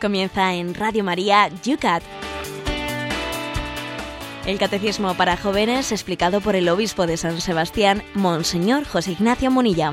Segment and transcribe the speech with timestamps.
[0.00, 2.02] Comienza en Radio María Yucat.
[4.46, 9.92] El Catecismo para Jóvenes explicado por el Obispo de San Sebastián, Monseñor José Ignacio Munilla.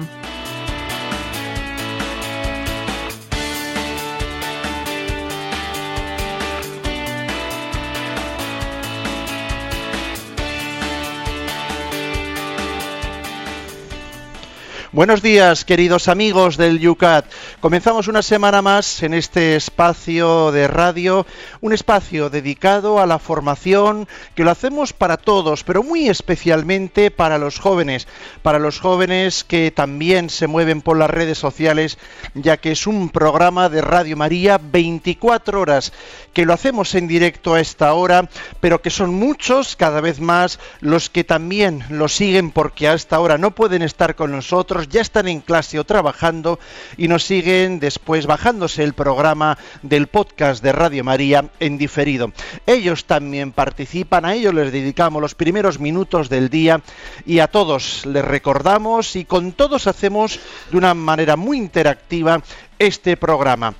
[14.97, 17.23] Buenos días, queridos amigos del Yucat.
[17.59, 21.27] Comenzamos una semana más en este espacio de radio,
[21.61, 27.37] un espacio dedicado a la formación que lo hacemos para todos, pero muy especialmente para
[27.37, 28.07] los jóvenes,
[28.41, 31.99] para los jóvenes que también se mueven por las redes sociales,
[32.33, 35.93] ya que es un programa de Radio María 24 horas,
[36.33, 38.29] que lo hacemos en directo a esta hora,
[38.61, 43.19] pero que son muchos, cada vez más, los que también lo siguen porque a esta
[43.19, 46.59] hora no pueden estar con nosotros ya están en clase o trabajando
[46.97, 52.31] y nos siguen después bajándose el programa del podcast de Radio María en diferido.
[52.65, 56.81] Ellos también participan, a ellos les dedicamos los primeros minutos del día
[57.25, 60.39] y a todos les recordamos y con todos hacemos
[60.71, 62.41] de una manera muy interactiva
[62.79, 63.73] este programa.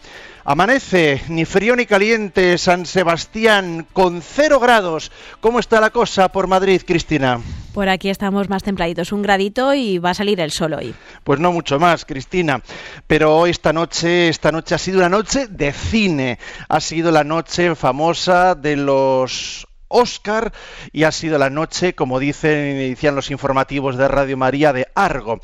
[0.50, 5.12] Amanece, ni frío ni caliente, San Sebastián, con cero grados.
[5.42, 7.42] ¿Cómo está la cosa por Madrid, Cristina?
[7.74, 10.96] Por aquí estamos más templaditos, un gradito y va a salir el sol hoy.
[11.26, 12.62] Pues no mucho más, Cristina.
[13.08, 16.40] Pero esta noche, esta noche ha sido una noche de cine.
[16.70, 20.54] Ha sido la noche famosa de los Oscar
[20.92, 25.40] y ha sido la noche, como dicen, decían los informativos de Radio María, de Argo.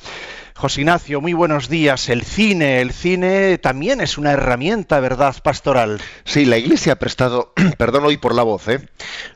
[0.56, 2.10] José Ignacio, muy buenos días.
[2.10, 6.00] El cine, el cine también es una herramienta, ¿verdad, pastoral?
[6.26, 8.88] Sí, la Iglesia ha prestado, perdón hoy por la voz, ¿eh?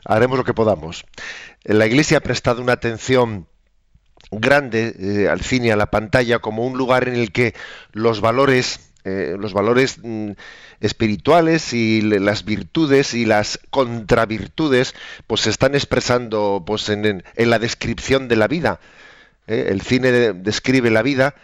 [0.04, 1.04] haremos lo que podamos.
[1.64, 3.46] La Iglesia ha prestado una atención
[4.30, 7.54] grande eh, al cine, a la pantalla, como un lugar en el que
[7.92, 10.32] los valores, eh, los valores mm,
[10.80, 14.94] espirituales y las virtudes y las contravirtudes,
[15.26, 18.80] pues se están expresando pues en la descripción de la vida
[19.48, 19.68] ¿eh?
[19.70, 21.34] El cine describe la vida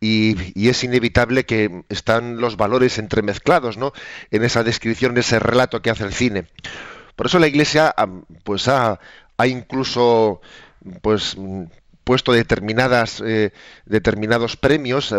[0.00, 3.92] y, es inevitable que están los valores entremezclados ¿no?
[4.30, 6.46] en esa descripción, en ese relato que hace el cine.
[7.14, 7.94] Por eso la Iglesia
[8.44, 8.98] pues ha,
[9.44, 10.40] incluso
[11.02, 11.36] pues
[12.04, 13.52] puesto determinadas eh,
[13.86, 15.16] determinados premios eh,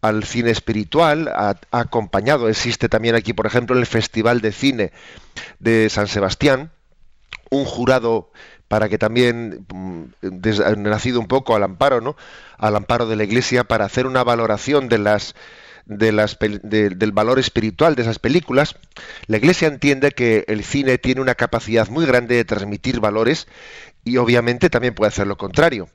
[0.00, 4.92] al cine espiritual, ha, acompañado, existe también aquí, por ejemplo, el Festival de Cine
[5.58, 6.70] de San Sebastián,
[7.50, 8.30] un jurado
[8.68, 10.04] para que también mm,
[10.78, 12.16] nacido un poco al amparo, ¿no?
[12.58, 15.34] Al amparo de la Iglesia para hacer una valoración de las
[15.86, 18.76] de las, del valor espiritual de esas películas,
[19.26, 23.46] la Iglesia entiende que el cine tiene una capacidad muy grande de transmitir valores
[24.04, 25.88] y obviamente también puede hacer lo contrario.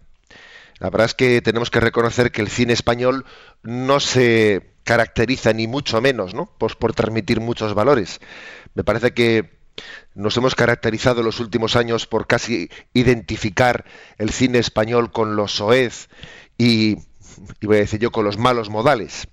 [0.80, 3.26] La verdad es que tenemos que reconocer que el cine español
[3.62, 6.52] no se caracteriza ni mucho menos, ¿no?
[6.58, 8.20] Pues por transmitir muchos valores.
[8.74, 9.62] Me parece que
[10.16, 13.86] nos hemos caracterizado en los últimos años por casi identificar
[14.18, 16.10] el cine español con los soez
[16.58, 16.98] y,
[17.60, 19.28] y voy a decir yo, con los malos modales.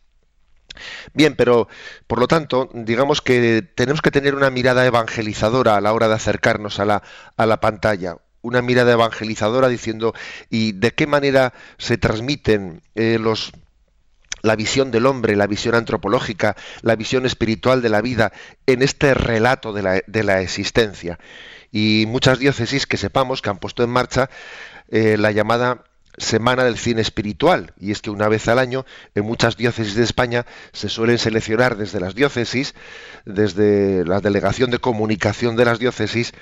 [1.14, 1.68] Bien, pero
[2.06, 6.14] por lo tanto, digamos que tenemos que tener una mirada evangelizadora a la hora de
[6.14, 7.02] acercarnos a la,
[7.36, 10.14] a la pantalla, una mirada evangelizadora diciendo
[10.50, 13.52] y de qué manera se transmiten eh, los
[14.42, 18.32] la visión del hombre, la visión antropológica, la visión espiritual de la vida
[18.66, 21.18] en este relato de la, de la existencia.
[21.72, 24.30] Y muchas diócesis que sepamos que han puesto en marcha
[24.88, 25.84] eh, la llamada
[26.18, 28.84] Semana del Cine Espiritual, y es que una vez al año
[29.14, 32.74] en muchas diócesis de España se suelen seleccionar desde las diócesis,
[33.24, 36.32] desde la Delegación de Comunicación de las diócesis,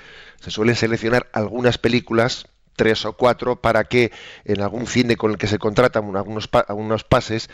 [0.41, 4.11] se suelen seleccionar algunas películas tres o cuatro para que
[4.45, 7.49] en algún cine con el que se contratan algunos, algunos pases,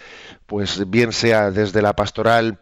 [0.45, 2.59] pues bien sea desde la pastoral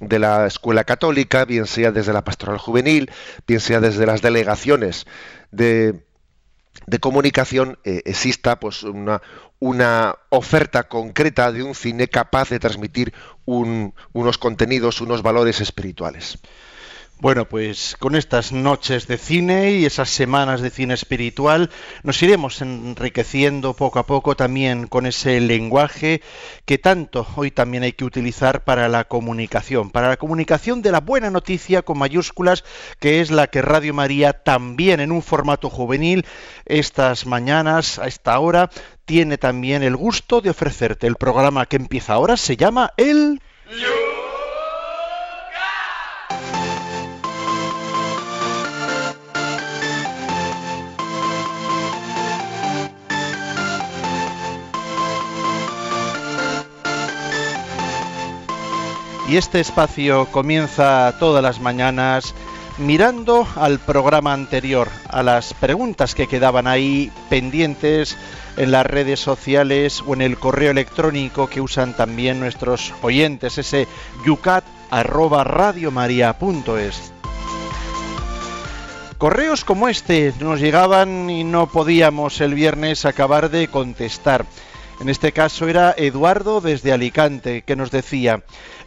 [0.00, 3.10] de la escuela católica, bien sea desde la pastoral juvenil,
[3.46, 5.06] bien sea desde las delegaciones
[5.50, 6.04] de,
[6.86, 9.22] de comunicación, eh, exista pues una,
[9.58, 13.14] una oferta concreta de un cine capaz de transmitir
[13.46, 16.38] unos contenidos, unos valores espirituales.
[17.20, 21.70] Bueno, pues con estas noches de cine y esas semanas de cine espiritual
[22.02, 26.20] nos iremos enriqueciendo poco a poco también con ese lenguaje
[26.66, 31.00] que tanto hoy también hay que utilizar para la comunicación, para la comunicación de la
[31.00, 32.64] buena noticia con mayúsculas,
[32.98, 36.26] que es la que Radio María también en un formato juvenil
[36.66, 38.70] estas mañanas a esta hora
[39.06, 41.06] tiene también el gusto de ofrecerte.
[41.06, 43.40] El programa que empieza ahora se llama El...
[59.28, 62.34] Y este espacio comienza todas las mañanas
[62.78, 68.16] mirando al programa anterior, a las preguntas que quedaban ahí pendientes
[68.56, 73.86] en las redes sociales o en el correo electrónico que usan también nuestros oyentes, ese
[74.26, 74.64] yucat
[79.18, 84.44] Correos como este nos llegaban y no podíamos el viernes acabar de contestar.
[85.00, 88.44] En este caso era Eduardo desde Alicante, que nos decía,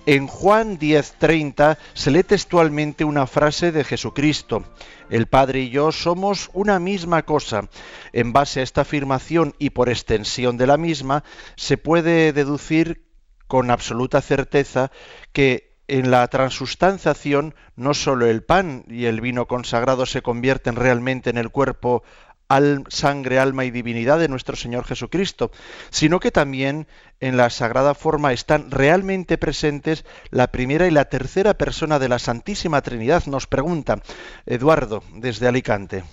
[0.08, 4.64] en Juan 10:30 se lee textualmente una frase de Jesucristo.
[5.10, 7.68] El Padre y yo somos una misma cosa.
[8.14, 11.26] En base a esta afirmación y por extensión de la misma,
[11.58, 13.04] se puede deducir
[13.48, 14.92] con absoluta certeza
[15.34, 21.30] que en la transustanciación no solo el pan y el vino consagrado se convierten realmente
[21.30, 22.04] en el cuerpo
[22.48, 25.52] al, sangre, alma y divinidad de nuestro Señor Jesucristo,
[25.90, 26.88] sino que también
[27.20, 32.20] en la sagrada forma están realmente presentes la primera y la tercera persona de la
[32.20, 34.02] Santísima Trinidad, nos pregunta
[34.46, 36.04] Eduardo desde Alicante.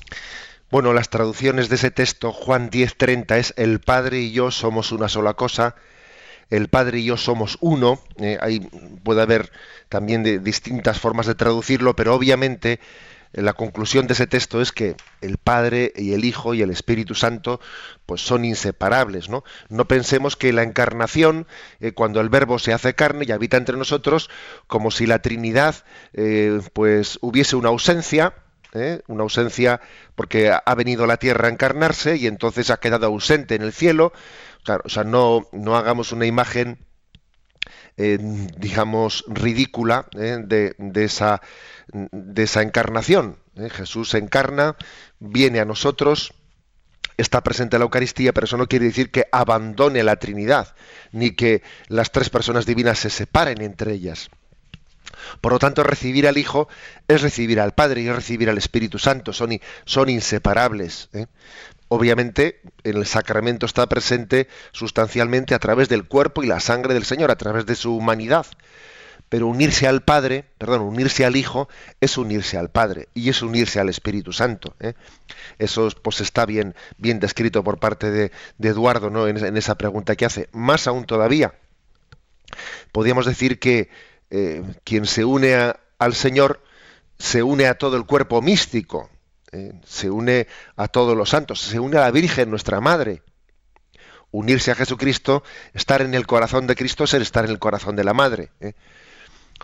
[0.70, 5.08] Bueno, las traducciones de ese texto, Juan 10:30, es el Padre y yo somos una
[5.08, 5.76] sola cosa,
[6.50, 8.60] el Padre y yo somos uno, eh, ahí
[9.02, 9.52] puede haber
[9.88, 12.80] también de distintas formas de traducirlo, pero obviamente
[13.34, 17.14] la conclusión de ese texto es que el Padre y el Hijo y el Espíritu
[17.14, 17.60] Santo
[18.06, 19.44] pues son inseparables, ¿no?
[19.68, 21.46] No pensemos que la encarnación,
[21.80, 24.30] eh, cuando el Verbo se hace carne y habita entre nosotros,
[24.66, 28.34] como si la Trinidad eh, pues hubiese una ausencia,
[28.72, 29.02] ¿eh?
[29.08, 29.80] una ausencia
[30.14, 33.72] porque ha venido a la tierra a encarnarse y entonces ha quedado ausente en el
[33.72, 34.12] cielo.
[34.84, 36.78] o sea, no, no hagamos una imagen
[37.96, 41.40] digamos, ridícula de, de, esa,
[41.92, 43.38] de esa encarnación.
[43.56, 43.70] ¿eh?
[43.70, 44.76] Jesús se encarna,
[45.20, 46.34] viene a nosotros,
[47.16, 50.74] está presente en la Eucaristía, pero eso no quiere decir que abandone la Trinidad,
[51.12, 54.28] ni que las tres personas divinas se separen entre ellas.
[55.40, 56.68] Por lo tanto, recibir al Hijo
[57.08, 61.08] es recibir al Padre y es recibir al Espíritu Santo, son, son inseparables.
[61.12, 61.26] ¿eh?
[61.94, 67.04] Obviamente, en el sacramento está presente sustancialmente a través del cuerpo y la sangre del
[67.04, 68.46] Señor, a través de su humanidad
[69.28, 71.68] pero unirse al Padre, perdón, unirse al Hijo
[72.00, 74.76] es unirse al Padre y es unirse al Espíritu Santo.
[74.80, 74.94] ¿eh?
[75.58, 79.26] Eso pues está bien, bien descrito por parte de, Eduardo ¿no?
[79.26, 80.48] En, esa pregunta que hace.
[80.52, 81.54] Más aún todavía,
[82.92, 83.88] podríamos decir que
[84.30, 86.62] eh, quien se une al Señor
[87.18, 89.10] se une a todo el cuerpo místico,
[89.54, 89.72] ¿eh?
[89.84, 90.46] se une
[90.76, 93.22] a todos los santos, se une a la Virgen, nuestra Madre.
[94.30, 98.04] Unirse a Jesucristo, estar en el corazón de Cristo es estar en el corazón de
[98.04, 98.50] la Madre.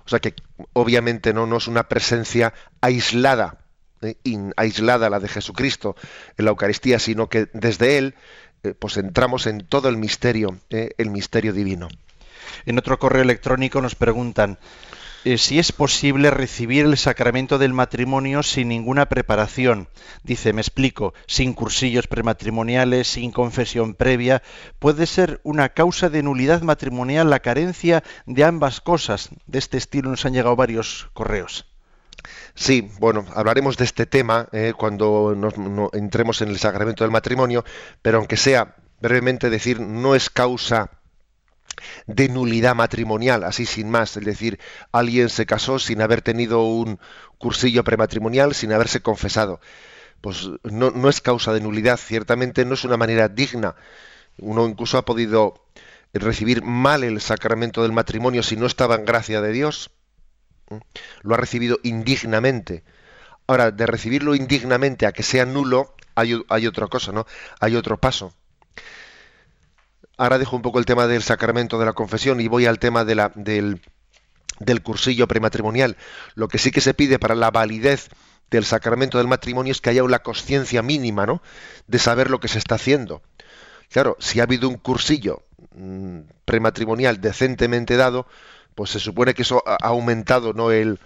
[0.04, 0.34] O sea que
[0.72, 3.58] obviamente no, no es una presencia aislada,
[4.02, 4.14] eh,
[4.56, 5.96] aislada la de Jesucristo
[6.38, 8.14] en la Eucaristía, sino que desde Él
[8.62, 11.88] eh, pues entramos en todo el misterio, eh, el misterio divino.
[12.66, 14.58] En otro correo electrónico nos preguntan,
[15.24, 19.88] eh, si es posible recibir el sacramento del matrimonio sin ninguna preparación.
[20.22, 24.42] Dice, me explico, sin cursillos prematrimoniales, sin confesión previa.
[24.78, 29.30] Puede ser una causa de nulidad matrimonial la carencia de ambas cosas.
[29.46, 31.66] De este estilo nos han llegado varios correos.
[32.54, 35.34] Sí, bueno, hablaremos de este tema eh, cuando
[35.92, 37.64] entremos en el sacramento del matrimonio,
[38.02, 40.90] pero aunque sea brevemente decir, no es causa
[42.06, 44.58] de nulidad matrimonial, así sin más, es decir,
[44.92, 46.98] alguien se casó sin haber tenido un
[47.38, 49.60] cursillo prematrimonial, sin haberse confesado.
[50.20, 53.74] Pues no, no es causa de nulidad, ciertamente no es una manera digna.
[54.38, 55.64] Uno incluso ha podido
[56.12, 59.90] recibir mal el sacramento del matrimonio si no estaba en gracia de Dios.
[61.22, 62.84] Lo ha recibido indignamente.
[63.46, 67.26] Ahora, de recibirlo indignamente a que sea nulo, hay, hay otra cosa, ¿no?
[67.58, 68.34] Hay otro paso.
[70.20, 73.06] Ahora dejo un poco el tema del sacramento de la confesión y voy al tema
[73.06, 73.80] del,
[74.58, 75.96] del cursillo prematrimonial.
[76.34, 78.10] Lo que sí que se pide para la validez
[78.50, 81.40] del sacramento del matrimonio es que haya una conciencia mínima, ¿no?
[81.86, 83.22] De saber lo que se está haciendo.
[83.90, 85.42] Claro, si ha habido un cursillo
[85.74, 88.26] mm, prematrimonial decentemente dado,
[88.74, 90.70] pues se supone que eso ha aumentado, ¿no?
[90.70, 90.98] El,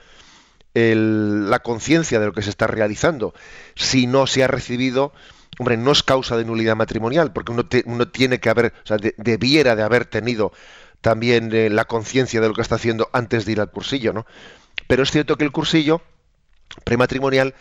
[0.75, 3.33] la conciencia de lo que se está realizando.
[3.76, 5.12] Si no se ha recibido
[5.59, 9.77] hombre, no es causa de nulidad matrimonial, porque uno, tiene que haber, o sea, debiera
[9.77, 10.53] de haber tenido
[11.01, 14.27] también eh, la conciencia de lo que está haciendo antes de ir al cursillo, ¿no?
[14.87, 16.03] Pero es cierto que el cursillo
[16.85, 17.55] prematrimonial,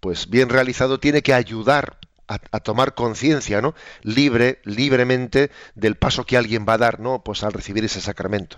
[0.00, 3.74] pues bien realizado, tiene que ayudar a, a tomar conciencia, ¿no?
[4.02, 7.22] Libre, libremente del paso que alguien va a dar, ¿no?
[7.22, 8.56] Pues al recibir ese sacramento.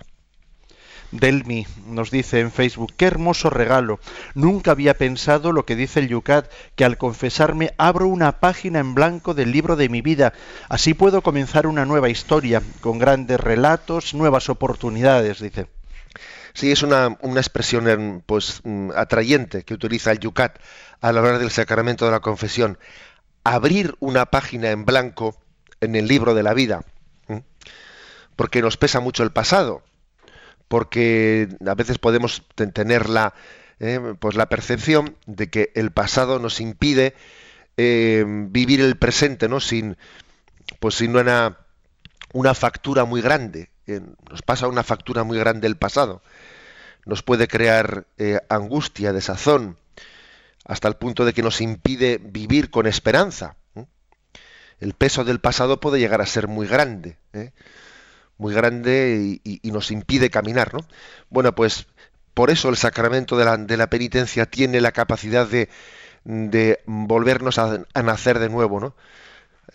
[1.11, 3.99] Delmi nos dice en Facebook, qué hermoso regalo.
[4.35, 8.93] Nunca había pensado lo que dice el Yucat, que al confesarme abro una página en
[8.93, 10.33] blanco del libro de mi vida.
[10.69, 15.67] Así puedo comenzar una nueva historia, con grandes relatos, nuevas oportunidades, dice.
[16.53, 20.59] Sí, es una, expresión pues, mm, atrayente que utiliza el Yucat
[21.01, 22.77] a la hora del sacramento de la confesión.
[23.43, 25.35] Abrir una página en blanco
[25.81, 26.83] en el libro de la vida,
[28.35, 29.83] porque nos pesa mucho el pasado,
[30.69, 33.33] porque a veces podemos tener la,
[33.81, 37.13] eh, pues la percepción de que el pasado nos impide
[37.75, 39.59] eh, vivir el presente, ¿no?
[39.59, 39.97] Sin,
[40.79, 41.57] pues sin una,
[42.31, 43.69] una factura muy grande.
[44.29, 46.21] nos pasa una factura muy grande el pasado
[47.09, 49.77] nos puede crear eh, angustia, desazón,
[50.65, 53.55] hasta el punto de que nos impide vivir con esperanza.
[54.79, 57.51] El peso del pasado puede llegar a ser muy grande, ¿eh?
[58.39, 60.73] Muy grande y, nos impide caminar.
[60.73, 60.79] ¿no?
[61.29, 61.85] Bueno, pues
[62.33, 65.69] por eso el sacramento de la, penitencia tiene la capacidad de,
[66.23, 68.79] de volvernos a, nacer de nuevo.
[68.79, 68.95] ¿no?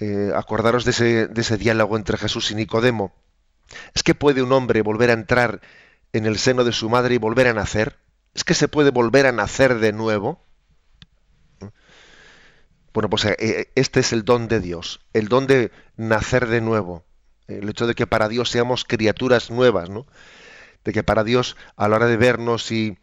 [0.01, 3.13] Eh, acordaros de ese, de ese diálogo entre Jesús y Nicodemo.
[3.95, 5.61] Es que puede un hombre volver a entrar
[6.15, 7.99] en el seno de su madre y volver a nacer?
[8.35, 10.41] ¿Es que se puede volver a nacer de nuevo?
[12.95, 17.05] Bueno, pues eh, este es el don de Dios, el don de nacer de nuevo.
[17.49, 20.07] El hecho de que para Dios seamos criaturas nuevas, ¿no?
[20.85, 22.99] De que para Dios, a la hora de vernos y,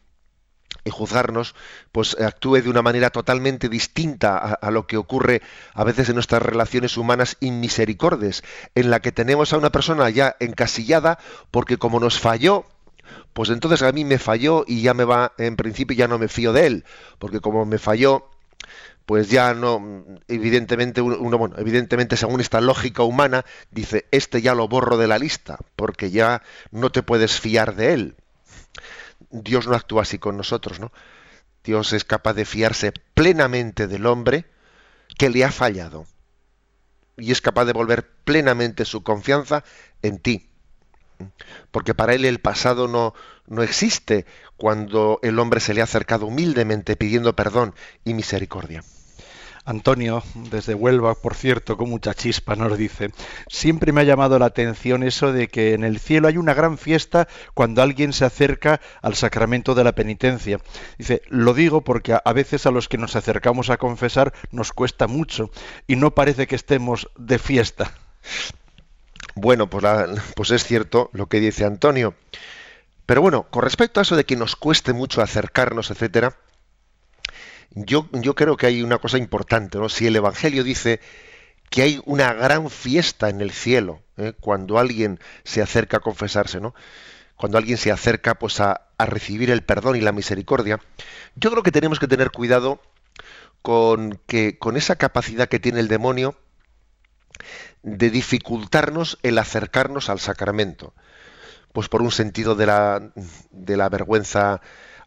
[0.89, 1.53] juzgarnos,
[1.91, 5.41] pues actúe de una manera totalmente distinta a, a, lo que ocurre
[5.73, 8.43] a veces en nuestras relaciones humanas inmisericordes,
[8.73, 11.19] en la que tenemos a una persona ya encasillada
[11.51, 12.65] porque como nos falló,
[13.33, 16.27] pues entonces a mí me falló y ya me va, en principio ya no me
[16.27, 16.85] fío de él,
[17.19, 18.30] porque como me falló,
[19.05, 24.67] pues ya no, evidentemente, uno, bueno, evidentemente según esta lógica humana, dice, este ya lo
[24.67, 26.41] borro de la lista, porque ya
[26.71, 28.15] no te puedes fiar de él.
[29.29, 30.91] Dios no actúa así con nosotros, ¿no?
[31.63, 34.45] Dios es capaz de fiarse plenamente del hombre
[35.17, 36.05] que le ha fallado.
[37.17, 39.63] Y es capaz de volver plenamente su confianza
[40.01, 40.51] en ti
[41.71, 43.13] porque para él el pasado no,
[43.51, 48.81] no existe cuando el hombre se le ha acercado humildemente pidiendo perdón y misericordia.
[49.65, 53.11] Antonio, desde Huelva, por cierto, con mucha chispa, nos dice,
[53.47, 56.79] siempre me ha llamado la atención eso de que en el cielo hay una gran
[56.79, 60.59] fiesta cuando alguien se acerca al sacramento de la penitencia.
[60.97, 65.07] Dice, lo digo porque a veces a los que nos acercamos a confesar nos cuesta
[65.07, 65.51] mucho
[65.85, 67.91] y no parece que estemos de fiesta.
[69.35, 69.85] Bueno, pues,
[70.35, 72.15] pues es cierto lo que dice Antonio.
[73.11, 76.37] Pero bueno, con respecto a eso de que nos cueste mucho acercarnos, etcétera,
[77.71, 79.89] yo, yo creo que hay una cosa importante, ¿no?
[79.89, 81.01] Si el Evangelio dice
[81.69, 84.31] que hay una gran fiesta en el cielo ¿eh?
[84.39, 86.73] cuando alguien se acerca a confesarse, ¿no?
[87.35, 90.79] Cuando alguien se acerca pues a, a recibir el perdón y la misericordia,
[91.35, 92.79] yo creo que tenemos que tener cuidado
[93.61, 96.37] con que con esa capacidad que tiene el demonio
[97.83, 100.93] de dificultarnos el acercarnos al sacramento.
[101.73, 103.11] Pues por un sentido de la,
[103.51, 104.61] de la vergüenza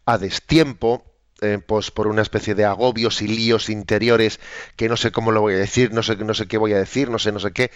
[0.05, 1.03] a destiempo,
[1.41, 4.39] eh, pues por una especie de agobios y líos interiores
[4.77, 6.77] que no sé cómo lo voy a decir, no sé, no sé qué voy a
[6.77, 7.71] decir, no sé, no sé qué.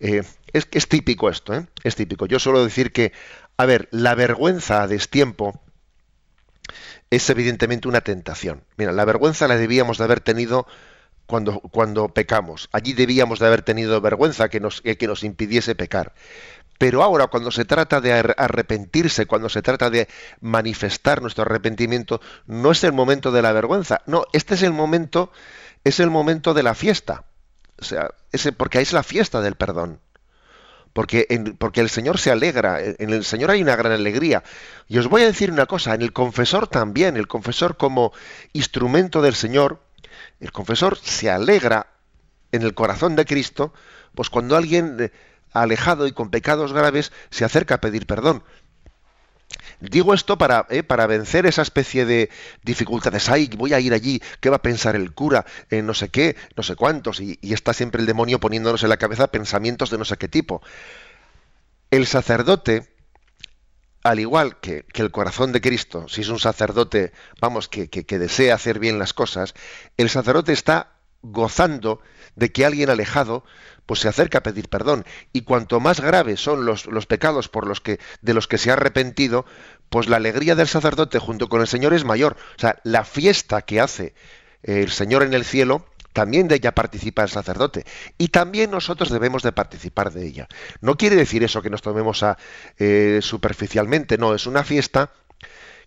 [0.00, 0.22] Eh,
[0.52, 1.66] es es típico esto, ¿eh?
[1.84, 2.26] es típico.
[2.26, 3.12] Yo suelo decir que,
[3.58, 5.60] a ver, la vergüenza a destiempo
[7.10, 8.64] es evidentemente una tentación.
[8.78, 10.66] Mira, la vergüenza la debíamos de haber tenido
[11.26, 12.70] cuando, cuando pecamos.
[12.72, 16.14] Allí debíamos de haber tenido vergüenza que nos, que nos impidiese pecar.
[16.82, 20.08] Pero ahora, cuando se trata de arrepentirse, cuando se trata de
[20.40, 24.00] manifestar nuestro arrepentimiento, no es el momento de la vergüenza.
[24.06, 25.30] No, este es el momento,
[25.84, 27.22] es el momento de la fiesta.
[27.78, 30.00] O sea, ese, porque es la fiesta del perdón.
[30.92, 34.42] Porque, porque el Señor se alegra, en el Señor hay una gran alegría.
[34.88, 38.12] Y os voy a decir una cosa, en el confesor también, el confesor como
[38.54, 39.78] instrumento del Señor,
[40.40, 41.92] el confesor se alegra
[42.50, 43.72] en el corazón de Cristo,
[44.16, 45.12] pues cuando alguien eh,
[45.52, 48.42] alejado y con pecados graves se acerca a pedir perdón.
[49.80, 52.30] Digo esto para, eh, para vencer esa especie de
[52.62, 53.28] dificultades.
[53.28, 55.44] Ay, voy a ir allí, ¿qué va a pensar el cura?
[55.70, 57.20] Eh, no sé qué, no sé cuántos.
[57.20, 60.62] Y, está siempre el demonio poniéndonos en la cabeza pensamientos de no sé qué tipo.
[61.90, 62.92] El sacerdote
[64.04, 68.78] al igual que, el corazón de Cristo, si es un sacerdote, vamos, que, desea hacer
[68.78, 69.54] bien las cosas,
[69.96, 70.92] el sacerdote está
[71.22, 72.00] gozando
[72.36, 73.44] de que alguien alejado
[73.86, 75.04] pues se acerca a pedir perdón.
[75.32, 78.70] Y cuanto más graves son los, los, pecados por los que de los que se
[78.70, 79.44] ha arrepentido
[79.90, 82.36] pues la alegría del sacerdote junto con el Señor es mayor.
[82.56, 84.14] O sea la fiesta que hace
[84.62, 87.84] el Señor en el cielo también de ella participa el sacerdote.
[88.18, 90.48] Y también nosotros debemos de participar de ella.
[90.80, 92.38] No quiere decir eso que nos tomemos a,
[92.78, 95.10] eh, superficialmente, no, es una fiesta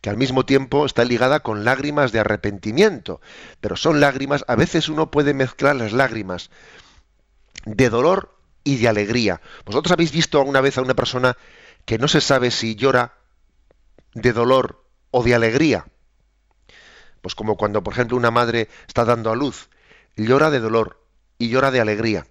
[0.05, 3.21] que al mismo tiempo está ligada con lágrimas de arrepentimiento,
[3.59, 6.51] pero son lágrimas, a veces uno puede mezclar las lágrimas
[7.65, 9.41] de dolor y de alegría.
[9.65, 11.35] Vosotros habéis visto alguna vez a una persona
[11.85, 13.15] que no se sabe si llora
[14.13, 15.87] de dolor o de alegría.
[17.23, 19.69] Pues como cuando, por ejemplo, una madre está dando a luz,
[20.15, 21.03] llora de dolor
[21.39, 22.27] y llora de alegría.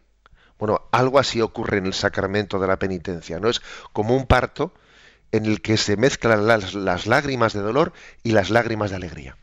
[0.61, 3.49] Bueno, algo así ocurre en el sacramento de la penitencia, ¿no?
[3.49, 3.61] Es
[3.93, 4.73] como un parto
[5.35, 9.37] en el que se mezclan las, las lágrimas de dolor y las lágrimas de alegría.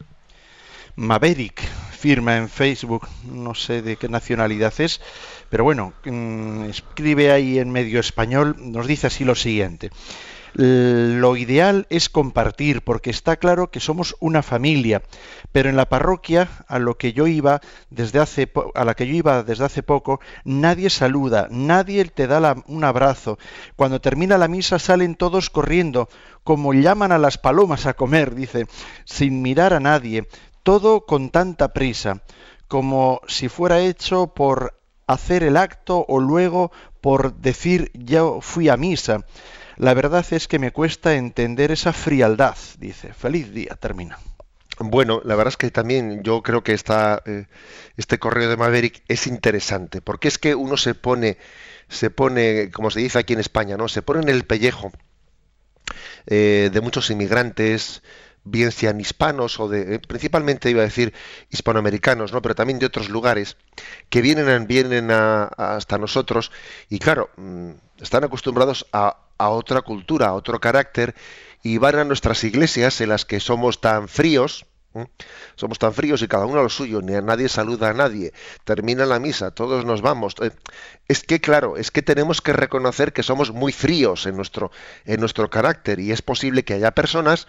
[0.96, 1.62] Maverick
[2.02, 5.02] firma en Facebook, no sé de qué nacionalidad es,
[5.50, 9.92] pero bueno, mm, escribe ahí en medio español, nos dice así lo siguiente.
[10.54, 15.02] Lo ideal es compartir, porque está claro que somos una familia,
[15.52, 19.14] pero en la parroquia a lo que yo iba desde hace a la que yo
[19.14, 23.38] iba desde hace poco, nadie saluda, nadie te da un abrazo.
[23.78, 26.10] Cuando termina la misa salen todos corriendo,
[26.44, 28.68] como llaman a las palomas a comer, dice,
[29.06, 30.28] sin mirar a nadie,
[30.64, 32.22] todo con tanta prisa,
[32.68, 34.78] como si fuera hecho por
[35.08, 39.26] hacer el acto o luego por decir yo fui a misa.
[39.78, 43.14] La verdad es que me cuesta entender esa frialdad, dice.
[43.14, 44.18] Feliz día, termina.
[44.80, 47.46] Bueno, la verdad es que también yo creo que esta, eh,
[47.98, 51.38] este correo de Maverick es interesante, porque es que uno se pone,
[51.88, 53.88] se pone, como se dice aquí en España, ¿no?
[53.88, 54.92] Se pone en el pellejo
[56.26, 58.02] eh, de muchos inmigrantes,
[58.44, 61.14] bien sean hispanos o de, eh, principalmente iba a decir
[61.50, 62.42] hispanoamericanos, ¿no?
[62.42, 63.58] pero también de otros lugares,
[64.10, 66.52] que vienen, vienen hasta nosotros
[66.90, 67.72] y claro, mm,
[68.02, 71.16] están acostumbrados a, otra cultura, a otro carácter
[71.64, 74.66] y van a nuestras iglesias en las que somos tan fríos,
[75.56, 78.34] somos tan fríos y cada uno a lo suyo, ni a nadie saluda a nadie,
[78.66, 80.36] termina la misa, todos nos vamos.
[80.42, 80.52] Eh,
[81.08, 84.72] es que claro, es que tenemos que reconocer que somos muy fríos en nuestro,
[85.06, 87.48] en nuestro carácter y es posible que haya personas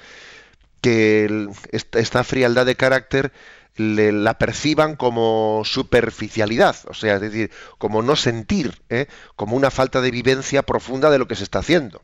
[0.80, 3.32] que esta frialdad de carácter
[3.76, 9.06] la perciban como superficialidad, o sea, es decir, como no sentir, ¿eh?
[9.36, 12.02] como una falta de vivencia profunda de lo que se está haciendo.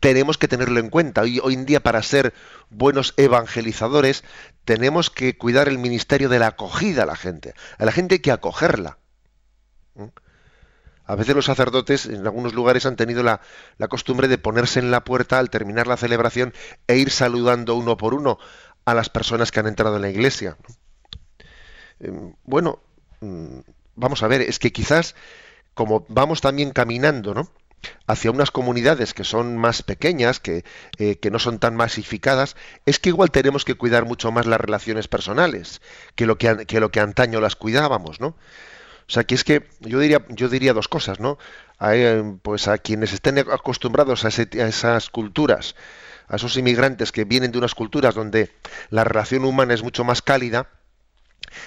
[0.00, 1.22] Tenemos que tenerlo en cuenta.
[1.22, 2.34] Hoy, hoy en día, para ser
[2.70, 4.24] buenos evangelizadores,
[4.64, 7.54] tenemos que cuidar el ministerio de la acogida a la gente.
[7.78, 8.98] A la gente hay que acogerla.
[11.04, 13.40] A veces los sacerdotes en algunos lugares han tenido la,
[13.88, 16.54] costumbre de ponerse en la puerta al terminar la celebración
[16.86, 18.38] e ir saludando uno por uno
[18.84, 20.56] a las personas que han entrado en la iglesia.
[22.00, 22.80] Em, bueno,
[23.20, 23.60] mm,
[23.94, 25.14] vamos a ver, es que quizás
[25.74, 27.50] como vamos también caminando, ¿no?
[28.06, 30.64] hacia unas comunidades que son más pequeñas, que,
[30.98, 34.60] eh, que, no son tan masificadas, es que igual tenemos que cuidar mucho más las
[34.60, 35.80] relaciones personales
[36.14, 38.36] que lo que, que, lo que antaño las cuidábamos, ¿no?
[39.08, 41.38] O sea, que es que yo diría, yo diría dos cosas, ¿no?
[41.78, 45.74] A, eh, pues a quienes estén acostumbrados a, esas culturas,
[46.32, 48.50] a esos inmigrantes que vienen de unas culturas donde
[48.88, 50.70] la relación humana es mucho más cálida,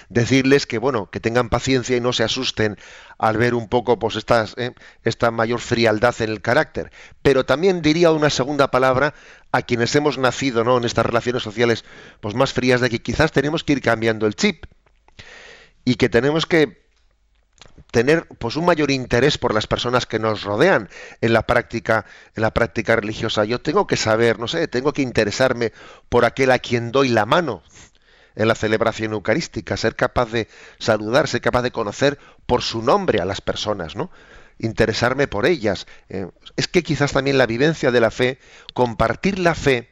[0.09, 2.75] decirles que bueno que tengan paciencia y no se asusten
[3.19, 4.17] al ver un poco pues
[4.57, 4.73] eh,
[5.03, 6.91] esta mayor frialdad en el carácter.
[7.21, 9.13] Pero también diría una segunda palabra
[9.51, 11.85] a quienes hemos nacido no en estas relaciones sociales
[12.19, 14.65] pues más frías de que quizás tenemos que ir cambiando el chip
[15.83, 16.84] y que tenemos que
[17.91, 20.89] tener pues un mayor interés por las personas que nos rodean
[21.21, 23.45] en la práctica en la práctica religiosa.
[23.45, 25.71] Yo tengo que saber no sé tengo que interesarme
[26.09, 27.63] por aquel a quien doy la mano
[28.35, 33.21] en la celebración eucarística ser capaz de saludar ser capaz de conocer por su nombre
[33.21, 34.11] a las personas no
[34.57, 35.85] interesarme por ellas.
[36.09, 38.39] Eh, es que quizás también la vivencia de la fe
[38.73, 39.89] compartir la fe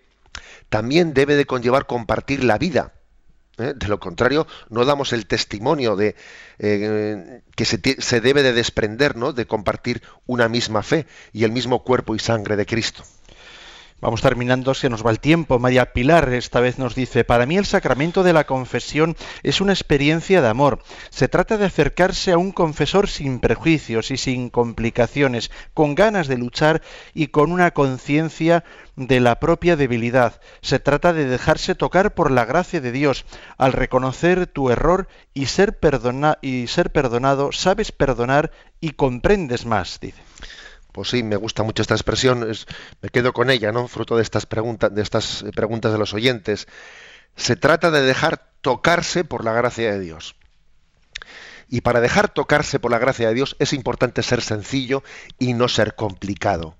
[0.69, 2.93] también debe de conllevar compartir la vida
[3.57, 3.73] ¿eh?
[3.75, 6.15] De lo contrario, no damos el testimonio de
[6.59, 9.33] eh, que se, debe de desprender, ¿no?
[9.33, 13.03] De compartir una misma fe y el mismo cuerpo y sangre de Cristo.
[14.03, 15.59] Vamos terminando, se nos va el tiempo.
[15.59, 19.71] María Pilar esta vez nos dice, para mí el sacramento de la confesión es una
[19.71, 20.79] experiencia de amor.
[21.09, 26.37] Se trata de acercarse a un confesor sin prejuicios y sin complicaciones, con ganas de
[26.37, 26.81] luchar
[27.13, 28.65] y con una conciencia
[28.97, 30.41] de la propia debilidad.
[30.59, 33.23] Se trata de dejarse tocar por la gracia de Dios.
[33.57, 40.01] Al reconocer tu error y ser, perdona y ser perdonado, sabes perdonar y comprendes más,
[40.01, 40.32] dice.
[40.93, 42.47] Pues sí, me gusta mucho esta expresión,
[43.01, 43.87] me quedo con ella, ¿no?
[43.87, 46.67] Fruto de estas preguntas, de estas eh, preguntas de los oyentes.
[47.35, 50.35] Se trata de dejar tocarse por la gracia de Dios.
[51.67, 55.03] Y para dejar tocarse por la gracia de Dios es importante ser sencillo
[55.39, 56.75] y no ser complicado.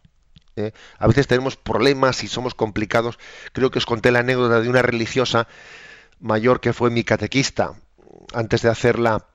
[0.55, 0.73] ¿eh?
[0.99, 3.17] A veces tenemos problemas y somos complicados.
[3.51, 5.47] Creo que os conté la anécdota de una religiosa
[6.19, 7.73] mayor que fue mi catequista
[8.31, 9.32] antes de hacerla la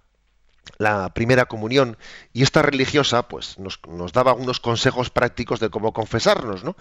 [1.14, 1.97] primera comunión
[2.33, 3.81] y esta religiosa pues nos,
[4.12, 6.77] daba unos consejos prácticos de cómo confesarnos ¿no?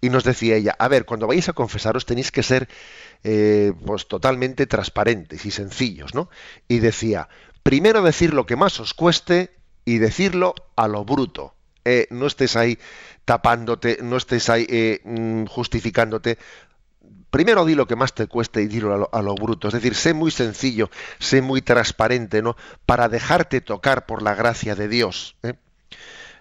[0.00, 2.68] y nos decía ella a ver cuando vais a confesaros tenéis que ser
[3.22, 6.28] eh, pues totalmente transparentes y sencillos ¿no?
[6.66, 7.28] y decía
[7.62, 9.50] primero decir lo que más os cueste
[9.84, 12.78] y decirlo a lo bruto eh, no estés ahí
[13.24, 16.36] tapándote, no estés ahí eh, mm, justificándote.
[17.30, 19.68] Primero di lo que más te cueste y dilo a lo, bruto.
[19.68, 22.56] Es decir, sé muy sencillo, sé muy transparente, ¿no?
[22.86, 25.36] Para dejarte tocar por la gracia de Dios.
[25.42, 25.54] ¿eh?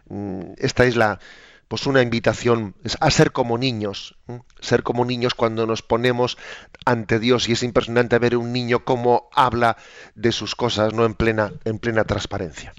[0.08, 1.20] Mm, esta es la,
[1.68, 4.16] pues una invitación a ser como niños,
[4.60, 6.38] ser como niños cuando nos ponemos
[6.86, 9.78] ante Dios y es impresionante ver un niño cómo habla
[10.14, 12.74] de sus cosas, no en plena en plena transparencia.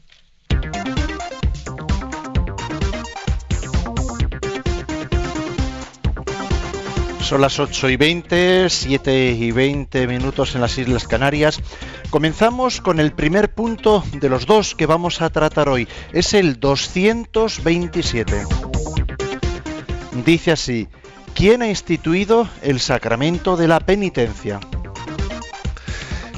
[7.27, 11.59] Son las 8 y 20, 7 y 20 minutos en las Islas Canarias.
[12.09, 15.89] Comenzamos con el primer punto de los dos que vamos a tratar hoy.
[16.13, 18.45] Es el 227.
[20.25, 20.87] Dice así,
[21.35, 24.61] ¿quién ha instituido el sacramento de la penitencia?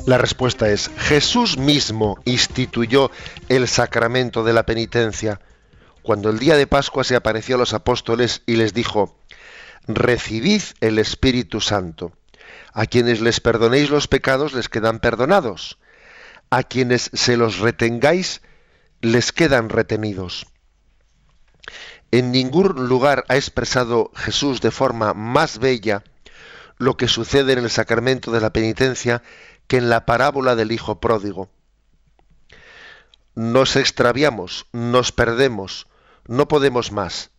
[0.06, 3.10] La respuesta es, Jesús mismo instituyó
[3.50, 5.38] el sacramento de la penitencia.
[6.00, 9.18] Cuando el día de Pascua se apareció a los apóstoles y les dijo,
[9.88, 12.12] recibid el Espíritu Santo.
[12.72, 15.78] A quienes les perdonéis los pecados les quedan perdonados.
[16.50, 18.42] A quienes se los retengáis
[19.00, 20.46] les quedan retenidos.
[22.10, 26.04] En ningún lugar ha expresado Jesús de forma más bella
[26.78, 29.22] lo que sucede en el sacramento de la penitencia
[29.66, 31.50] que en la parábola del Hijo pródigo.
[33.34, 35.86] Nos extraviamos, nos perdemos,
[36.26, 37.30] no podemos más,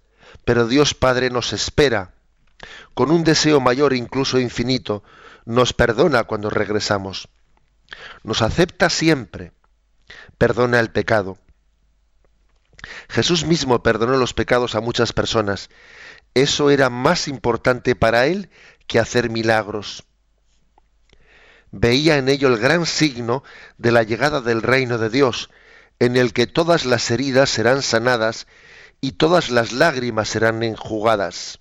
[0.45, 2.13] pero Dios Padre nos espera
[2.93, 5.03] con un deseo mayor incluso infinito,
[5.45, 7.29] nos perdona cuando regresamos.
[8.23, 9.51] Nos acepta siempre.
[10.37, 11.37] Perdona el pecado.
[13.09, 15.69] Jesús mismo perdonó los pecados a muchas personas.
[16.33, 18.49] Eso era más importante para él
[18.87, 20.05] que hacer milagros.
[21.71, 23.43] Veía en ello el gran signo
[23.77, 25.49] de la llegada del reino de Dios,
[25.99, 28.47] en el que todas las heridas serán sanadas
[29.01, 31.59] y todas las lágrimas serán enjugadas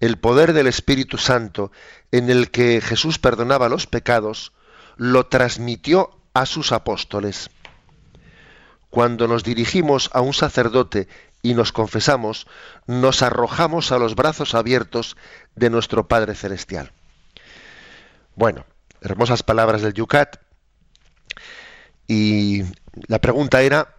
[0.00, 1.72] el poder del Espíritu Santo
[2.12, 4.52] en el que Jesús perdonaba los pecados,
[4.96, 7.50] lo transmitió a sus apóstoles.
[8.90, 11.08] Cuando nos dirigimos a un sacerdote
[11.42, 12.46] y nos confesamos,
[12.86, 15.16] nos arrojamos a los brazos abiertos
[15.54, 16.92] de nuestro Padre Celestial.
[18.34, 18.64] Bueno,
[19.00, 20.36] hermosas palabras del Yucat.
[22.06, 22.62] Y
[23.08, 23.95] la pregunta era,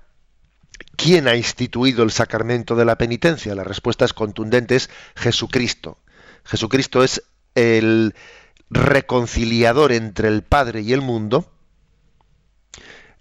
[0.98, 3.54] ¿Quién ha instituido el sacramento de la penitencia?
[3.54, 6.00] La respuesta es contundente, es Jesucristo.
[6.44, 8.16] Jesucristo es el
[8.72, 11.54] reconciliador entre el Padre y el mundo.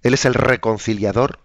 [0.03, 1.41] Él es el reconciliador.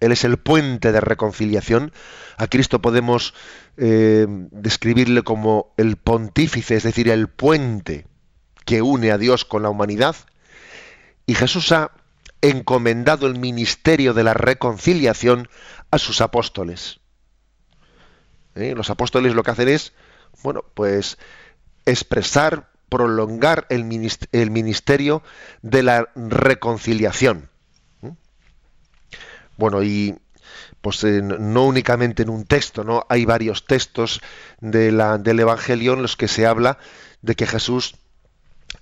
[0.00, 1.92] Él es el puente de reconciliación.
[2.36, 3.32] A Cristo podemos
[3.76, 8.08] eh, describirle como el pontífice, es decir, el puente
[8.64, 10.16] que une a Dios con la humanidad.
[11.26, 11.92] Y Jesús ha
[12.42, 15.48] encomendado el ministerio de la reconciliación
[15.90, 17.00] a sus apóstoles.
[18.54, 18.74] ¿Eh?
[18.76, 19.92] Los apóstoles lo que hacen es,
[20.42, 21.18] bueno, pues
[21.86, 25.22] expresar, prolongar el, ministerio
[25.62, 27.48] de la reconciliación.
[28.02, 28.10] ¿Mm?
[29.56, 30.18] Bueno, y
[30.82, 33.06] pues no únicamente en un texto, ¿no?
[33.08, 34.20] Hay varios textos
[34.60, 36.78] de la, del Evangelio en los que se habla
[37.22, 37.94] de que Jesús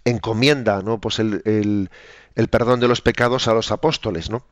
[0.05, 0.99] encomienda, ¿no?
[0.99, 1.90] Pues el el
[2.49, 4.45] perdón de los pecados a los apóstoles, ¿no?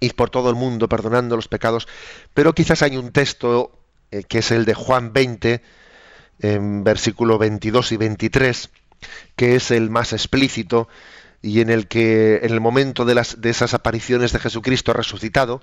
[0.00, 1.86] Ir por todo el mundo perdonando los pecados.
[2.34, 3.78] Pero quizás hay un texto
[4.10, 5.62] eh, que es el de Juan 20,
[6.40, 8.70] en versículo 22 y 23,
[9.36, 10.88] que es el más explícito
[11.40, 15.62] y en el que en el momento de, las, de esas apariciones de Jesucristo resucitado,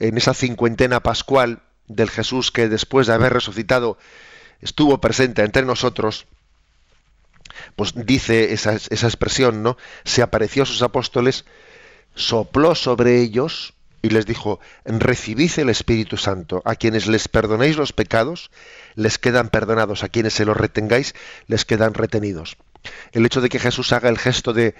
[0.00, 3.98] en esa cincuentena pascual del Jesús que después de haber resucitado
[4.60, 6.26] estuvo presente entre nosotros,
[7.76, 9.76] pues dice esa, esa expresión, ¿no?
[10.04, 11.44] Se apareció a sus apóstoles,
[12.14, 17.94] sopló sobre ellos y les dijo, recibid el Espíritu Santo, a quienes les perdonéis los
[17.94, 18.50] pecados,
[18.96, 21.14] les quedan perdonados, a quienes se los retengáis,
[21.46, 22.58] les quedan retenidos.
[23.12, 24.74] El hecho de que Jesús haga el gesto de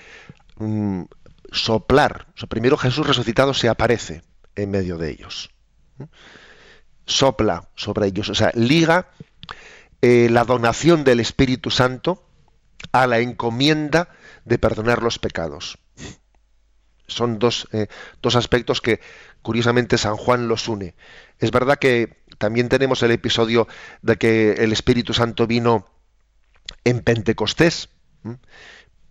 [0.56, 1.04] mm,
[1.50, 4.22] soplar, primero Jesús resucitado se aparece
[4.56, 5.48] en medio de ellos,
[7.06, 9.08] sopla sobre ellos, o sea, liga
[10.02, 12.23] eh, la donación del Espíritu Santo
[12.92, 14.08] a la encomienda
[14.44, 15.78] de perdonar los pecados.
[17.06, 17.88] Son dos, eh,
[18.22, 19.00] dos aspectos que
[19.42, 20.94] curiosamente San Juan los une.
[21.38, 23.68] Es verdad que también tenemos el episodio
[24.02, 25.86] de que el Espíritu Santo vino
[26.84, 27.90] en Pentecostés,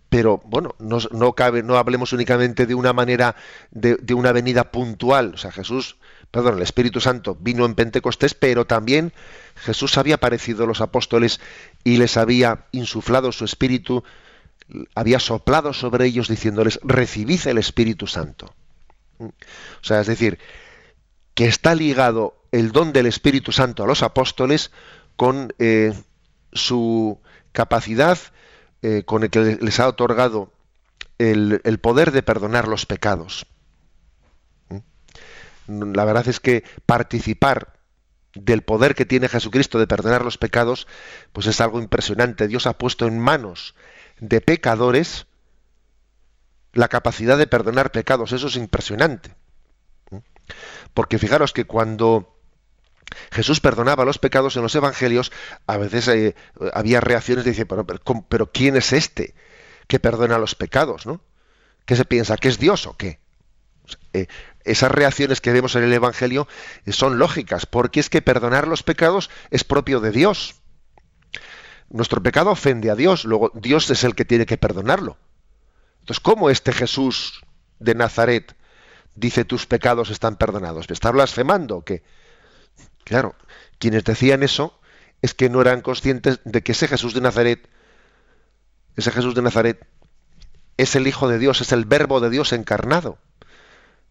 [0.08, 3.36] pero bueno, no, cabe, no hablemos únicamente de una manera,
[3.70, 5.34] de, de, una venida puntual.
[5.34, 5.96] O sea, Jesús,
[6.34, 9.12] perdón, el Espíritu Santo vino en Pentecostés, pero también
[9.54, 11.40] Jesús había aparecido a los apóstoles
[11.84, 14.02] y les había insuflado su espíritu,
[14.96, 18.52] había soplado sobre ellos diciéndoles, recibid el Espíritu Santo.
[19.20, 19.30] O
[19.82, 20.40] sea, es decir,
[21.34, 24.72] que está ligado el don del Espíritu Santo a los apóstoles
[25.14, 25.94] con eh,
[26.52, 27.20] su
[27.52, 28.18] capacidad
[28.82, 30.50] eh, con el que les ha otorgado
[31.18, 33.46] el, poder de perdonar los pecados.
[35.66, 37.74] La verdad es que participar
[38.34, 40.86] del poder que tiene Jesucristo de perdonar los pecados,
[41.32, 42.48] pues es algo impresionante.
[42.48, 43.74] Dios ha puesto en manos
[44.18, 45.26] de pecadores
[46.72, 48.32] la capacidad de perdonar pecados.
[48.32, 49.34] Eso es impresionante.
[50.92, 52.36] Porque fijaros que cuando
[53.30, 55.32] Jesús perdonaba los pecados en los evangelios,
[55.66, 56.34] a veces eh,
[56.72, 57.86] había reacciones de decir, pero,
[58.28, 59.34] pero, ¿quién es este
[59.86, 61.06] que perdona los pecados?
[61.06, 61.20] ¿no?
[61.84, 62.36] ¿Qué se piensa?
[62.36, 63.20] ¿Que es Dios o qué?
[64.12, 64.26] Eh,
[64.64, 66.48] esas reacciones que vemos en el Evangelio
[66.86, 70.56] eh, son lógicas, porque es que perdonar los pecados es propio de Dios.
[71.90, 75.18] Nuestro pecado ofende a Dios, luego Dios es el que tiene que perdonarlo.
[76.00, 77.44] Entonces, ¿cómo este Jesús
[77.78, 78.56] de Nazaret
[79.14, 80.88] dice tus pecados están perdonados?
[80.88, 81.84] ¿Me está blasfemando?
[83.04, 83.34] Claro,
[83.78, 84.78] quienes decían eso
[85.22, 87.68] es que no eran conscientes de que ese Jesús de Nazaret,
[88.96, 89.86] ese Jesús de Nazaret,
[90.76, 93.18] es el Hijo de Dios, es el Verbo de Dios encarnado.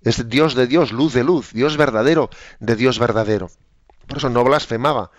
[0.04, 3.50] Es Dios de Dios, luz de luz, Dios verdadero de Dios verdadero.
[4.08, 5.12] Por eso no blasfemaba,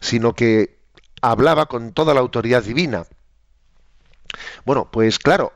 [0.00, 0.78] sino que
[1.20, 3.06] hablaba con toda la autoridad divina.
[4.64, 5.52] Bueno, pues claro,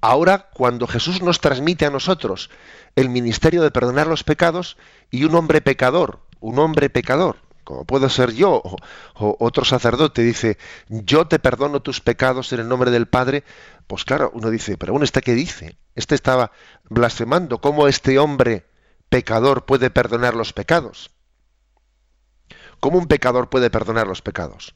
[0.00, 2.50] ahora cuando Jesús nos transmite a nosotros
[2.96, 4.76] el ministerio de perdonar los pecados
[5.10, 8.62] y un hombre pecador un hombre pecador, como puedo ser yo
[9.14, 13.44] o, otro sacerdote, dice, yo te perdono tus pecados en el nombre del Padre,
[13.86, 15.76] pues claro, uno dice, pero bueno, ¿este qué dice?
[15.94, 16.52] Este estaba
[16.88, 17.60] blasfemando.
[17.60, 18.66] ¿Cómo este hombre
[19.08, 21.10] pecador puede perdonar los pecados?
[22.80, 24.74] ¿Cómo un pecador puede perdonar los pecados?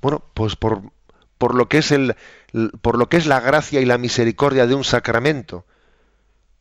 [0.00, 0.82] Bueno, pues por,
[1.36, 2.16] por lo que es el,
[2.80, 5.66] por lo que es la gracia y la misericordia de un sacramento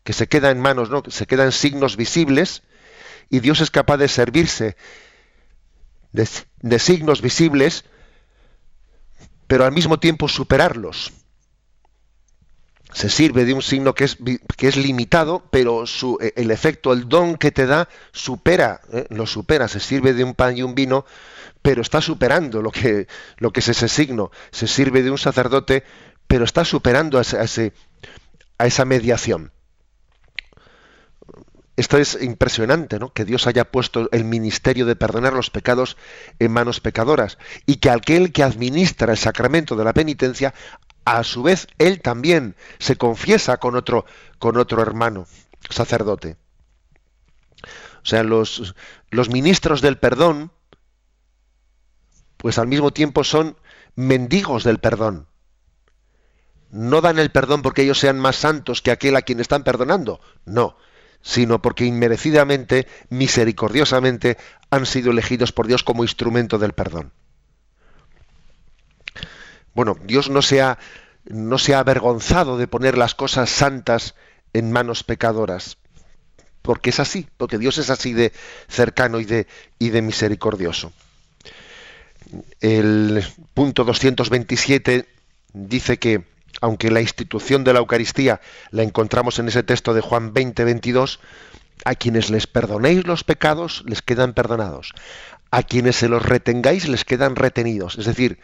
[0.04, 1.04] que se queda en manos, ¿no?
[1.08, 2.64] Se quedan signos visibles
[3.30, 4.78] y Dios es capaz de servirse
[6.18, 7.86] de, signos visibles,
[9.48, 11.14] pero al mismo tiempo superarlos.
[12.94, 14.18] Se sirve de un signo que es,
[14.56, 19.06] que es limitado, pero su, e, el efecto, el don que te da, supera, ¿eh?
[19.10, 19.68] lo supera.
[19.68, 21.06] Se sirve de un pan y un vino,
[21.62, 24.32] pero está superando lo que, lo que es ese signo.
[24.52, 25.84] Se sirve de un sacerdote,
[26.28, 27.74] pero está superando a, ese,
[28.58, 29.52] a esa mediación.
[31.78, 33.14] Esto es impresionante, ¿no?
[33.14, 35.96] Que Dios haya puesto el ministerio de perdonar los pecados
[36.40, 37.38] en manos pecadoras
[37.68, 40.56] y que aquel que administra el sacramento de la penitencia,
[41.06, 44.06] a su vez él también se confiesa con otro
[44.40, 45.28] con otro hermano
[45.70, 46.38] sacerdote.
[48.04, 48.74] O sea, los,
[49.12, 50.52] los ministros del perdón,
[52.38, 53.56] pues al mismo tiempo son
[53.96, 55.28] mendigos del perdón.
[56.72, 60.20] No dan el perdón porque ellos sean más santos que aquel a quien están perdonando.
[60.46, 60.76] No,
[61.22, 64.38] sino porque inmerecidamente, misericordiosamente,
[64.70, 67.12] han sido elegidos por Dios como instrumento del perdón.
[69.74, 70.80] Bueno, Dios no se ha,
[71.26, 74.16] no se ha avergonzado de poner las cosas santas
[74.54, 75.78] en manos pecadoras,
[76.62, 78.32] porque es así, porque Dios es así de
[78.68, 80.92] cercano y de, y de misericordioso.
[82.60, 85.08] El punto 227
[85.54, 86.26] dice que
[86.62, 91.20] aunque la institución de la Eucaristía la encontramos en ese texto de Juan 20, 22,
[91.86, 94.94] a quienes les perdonéis los pecados les quedan perdonados,
[95.52, 97.98] a quienes se los retengáis les quedan retenidos.
[97.98, 98.40] Es decir,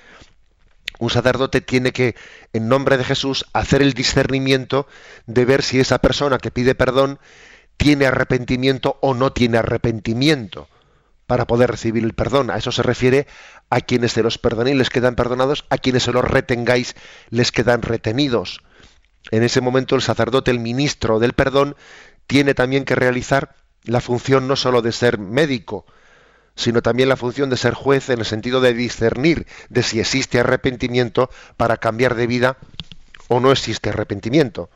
[0.99, 2.15] un sacerdote tiene que,
[2.53, 4.87] en nombre de Jesús, hacer el discernimiento
[5.25, 7.19] de ver si esa persona que pide perdón
[7.77, 10.69] tiene arrepentimiento o no tiene arrepentimiento
[11.27, 12.49] para poder recibir el perdón.
[12.49, 13.27] A eso se refiere
[13.69, 16.95] a quienes se los perdonéis les quedan perdonados, a quienes se los retengáis
[17.29, 18.61] les quedan retenidos.
[19.31, 21.75] En ese momento el sacerdote, el ministro del perdón,
[22.27, 25.85] tiene también que realizar la función no sólo de ser médico,
[26.55, 30.39] sino también la función de ser juez en el sentido de discernir de si existe
[30.39, 32.57] arrepentimiento para cambiar de vida
[33.27, 34.69] o no existe arrepentimiento.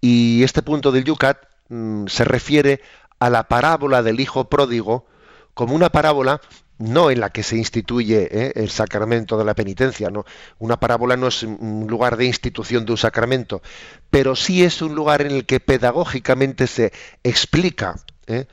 [0.00, 1.38] Y este punto del Yucat
[1.68, 2.80] mm, se refiere
[3.18, 5.06] a la parábola del hijo pródigo
[5.54, 6.40] como una parábola
[6.78, 8.52] no en la que se instituye ¿eh?
[8.56, 10.24] el sacramento de la penitencia, no.
[10.58, 13.62] Una parábola no es un lugar de institución de un sacramento,
[14.10, 18.46] pero sí es un lugar en el que pedagógicamente se explica, ¿eh?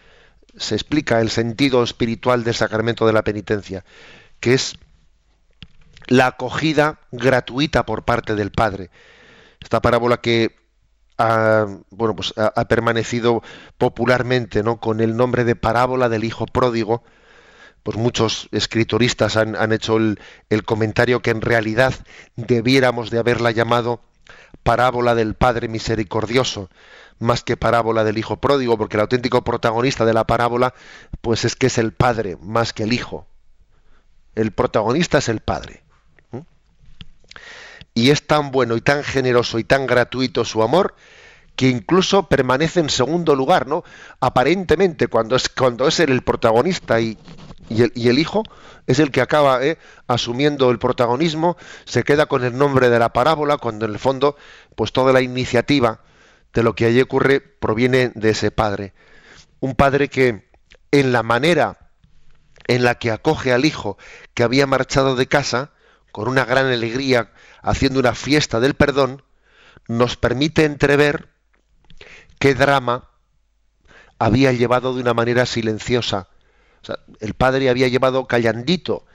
[0.55, 3.83] se explica el sentido espiritual del sacramento de la penitencia,
[4.39, 4.75] que es
[6.07, 8.89] la acogida gratuita por parte del Padre.
[9.61, 10.55] Esta parábola que
[11.17, 13.41] ha, bueno, pues ha, permanecido
[13.77, 14.79] popularmente ¿no?
[14.79, 17.03] con el nombre de parábola del hijo pródigo,
[17.83, 21.93] pues muchos escritoristas han, han hecho el, el, comentario que en realidad
[22.35, 24.01] debiéramos de haberla llamado
[24.63, 26.69] parábola del Padre Misericordioso,
[27.19, 30.73] más que parábola del hijo pródigo, porque el auténtico protagonista de la parábola,
[31.21, 33.27] pues es que es el padre más que el hijo.
[34.35, 35.82] El protagonista es el padre.
[37.93, 40.95] Y es tan bueno y tan generoso y tan gratuito su amor
[41.55, 43.83] que incluso permanece en segundo lugar, ¿no?
[44.19, 47.17] Aparentemente, cuando es, cuando es él el protagonista y,
[47.69, 48.43] y, el, hijo
[48.87, 49.77] es el que acaba ¿eh?
[50.07, 54.35] asumiendo el protagonismo, se queda con el nombre de la parábola, cuando en el fondo,
[54.75, 56.01] pues toda la iniciativa
[56.53, 58.93] de lo que allí ocurre proviene de ese padre.
[59.59, 60.49] Un padre que
[60.91, 61.89] en la manera
[62.67, 63.97] en la que acoge al hijo
[64.33, 65.71] que había marchado de casa,
[66.11, 67.31] con una gran alegría,
[67.63, 69.23] haciendo una fiesta del perdón,
[69.87, 71.29] nos permite entrever
[72.37, 73.09] qué drama
[74.19, 76.27] había llevado de una manera silenciosa.
[77.21, 79.05] el padre había llevado callandito,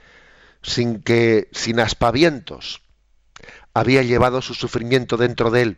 [0.63, 2.81] sin que, sin aspavientos,
[3.75, 5.77] había llevado su sufrimiento dentro de él.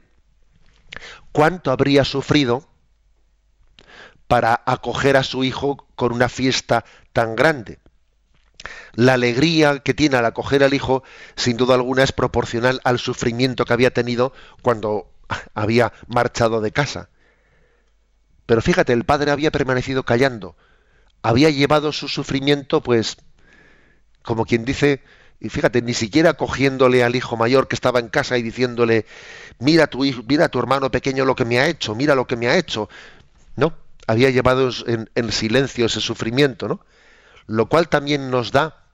[1.34, 2.68] ¿Cuánto habría sufrido
[4.28, 7.81] para acoger a su hijo con una fiesta tan grande?
[8.94, 11.04] La alegría que tiene al acoger al hijo,
[11.36, 15.12] sin duda alguna, es proporcional al sufrimiento que había tenido cuando
[15.54, 17.10] había marchado de casa.
[18.46, 20.56] Pero fíjate, el padre había permanecido callando,
[21.22, 23.18] había llevado su sufrimiento, pues,
[24.24, 25.02] como quien dice,
[25.40, 29.06] y fíjate, ni siquiera cogiéndole al hijo mayor que estaba en casa y diciéndole,
[29.60, 32.36] mira tu hijo, mira tu hermano pequeño lo que me ha hecho, mira lo que
[32.36, 32.90] me ha hecho.
[33.56, 33.74] No,
[34.06, 36.82] había llevado en, en silencio ese sufrimiento, ¿no?
[37.48, 38.86] Lo cual también nos da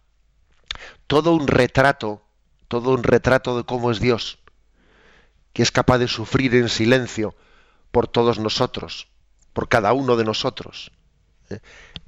[1.08, 2.22] todo un retrato,
[2.68, 4.40] todo un retrato de cómo es Dios,
[5.54, 7.36] que es capaz de sufrir en silencio
[7.92, 9.08] por todos nosotros
[9.58, 10.92] por cada uno de nosotros.
[11.50, 11.62] ¿eh?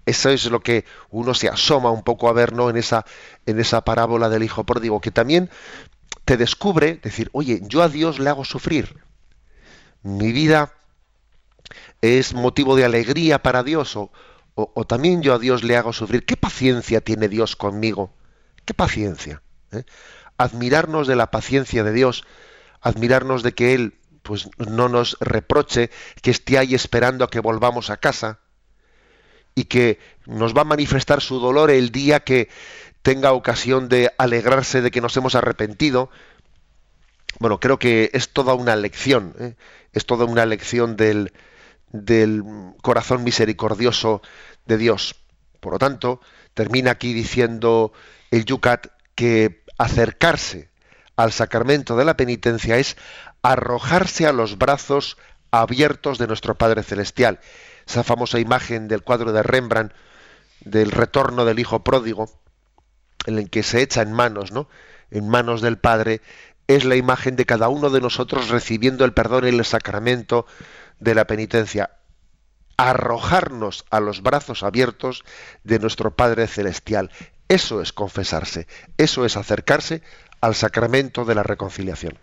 [0.05, 2.69] Eso es lo que uno se asoma un poco a ver ¿no?
[2.69, 3.07] en, esa,
[3.47, 5.49] en esa parábola del Hijo pródigo, que también
[6.25, 8.99] te descubre, decir, oye, yo a Dios le hago sufrir.
[10.03, 10.75] Mi vida
[12.01, 14.11] es motivo de alegría para Dios o,
[14.55, 16.25] o, también yo a Dios le hago sufrir.
[16.25, 18.13] ¿Qué paciencia tiene Dios conmigo?
[18.65, 19.41] ¿Qué paciencia?
[19.71, 19.83] ¿eh?
[20.37, 22.25] Admirarnos de la paciencia de Dios,
[22.81, 25.89] admirarnos de que Él pues no nos reproche
[26.21, 28.39] que esté ahí esperando a que volvamos a casa
[29.55, 32.49] y que nos va a manifestar su dolor el día que
[33.01, 36.09] tenga ocasión de alegrarse de que nos hemos arrepentido.
[37.39, 39.55] Bueno, creo que es toda una lección, ¿eh?
[39.93, 41.31] es toda una lección del,
[41.91, 42.43] del
[42.81, 44.21] corazón misericordioso
[44.65, 45.15] de Dios.
[45.59, 46.21] Por lo tanto,
[46.53, 47.91] termina aquí diciendo
[48.31, 50.69] el Yucat que acercarse
[51.15, 52.95] al sacramento de la penitencia es
[53.41, 55.17] arrojarse a los brazos
[55.51, 57.39] abiertos de nuestro Padre Celestial.
[57.87, 59.93] Esa famosa imagen del cuadro de Rembrandt
[60.61, 62.29] del retorno del Hijo pródigo,
[63.25, 64.69] en el que se echa en manos, ¿no?
[65.11, 66.21] En manos del Padre,
[66.69, 70.45] es la imagen de cada uno de nosotros recibiendo el perdón y el sacramento
[70.99, 71.97] de la penitencia.
[72.77, 75.23] Arrojarnos a los brazos abiertos
[75.63, 77.09] de nuestro Padre Celestial.
[77.47, 80.03] Eso es confesarse, eso es acercarse
[80.41, 82.19] al sacramento de la reconciliación.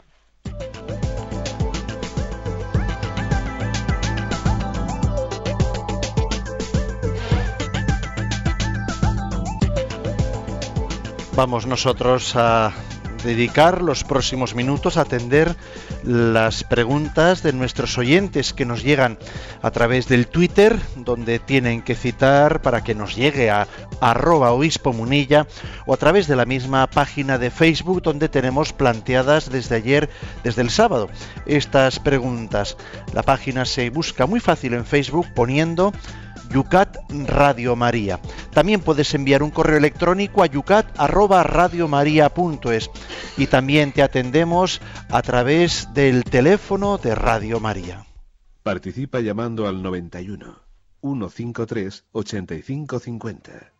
[11.34, 12.72] Vamos nosotros a
[13.26, 15.54] dedicar los próximos minutos a atender
[16.04, 19.18] las preguntas de nuestros oyentes que nos llegan
[19.60, 23.68] a través del Twitter, donde tienen que citar para que nos llegue a
[24.00, 25.46] arroba obispo munilla,
[25.84, 30.08] o a través de la misma página de Facebook, donde tenemos planteadas desde ayer,
[30.44, 31.10] desde el sábado,
[31.44, 32.76] estas preguntas.
[33.12, 35.92] La página se busca muy fácil en Facebook poniendo
[36.50, 38.20] Yucat Radio María.
[38.52, 42.90] También puedes enviar un correo electrónico a yucat@radiomaria.es
[43.36, 44.80] y también te atendemos
[45.10, 48.04] a través del teléfono de Radio María.
[48.62, 50.66] Participa llamando al 91
[51.00, 53.72] 153 8550.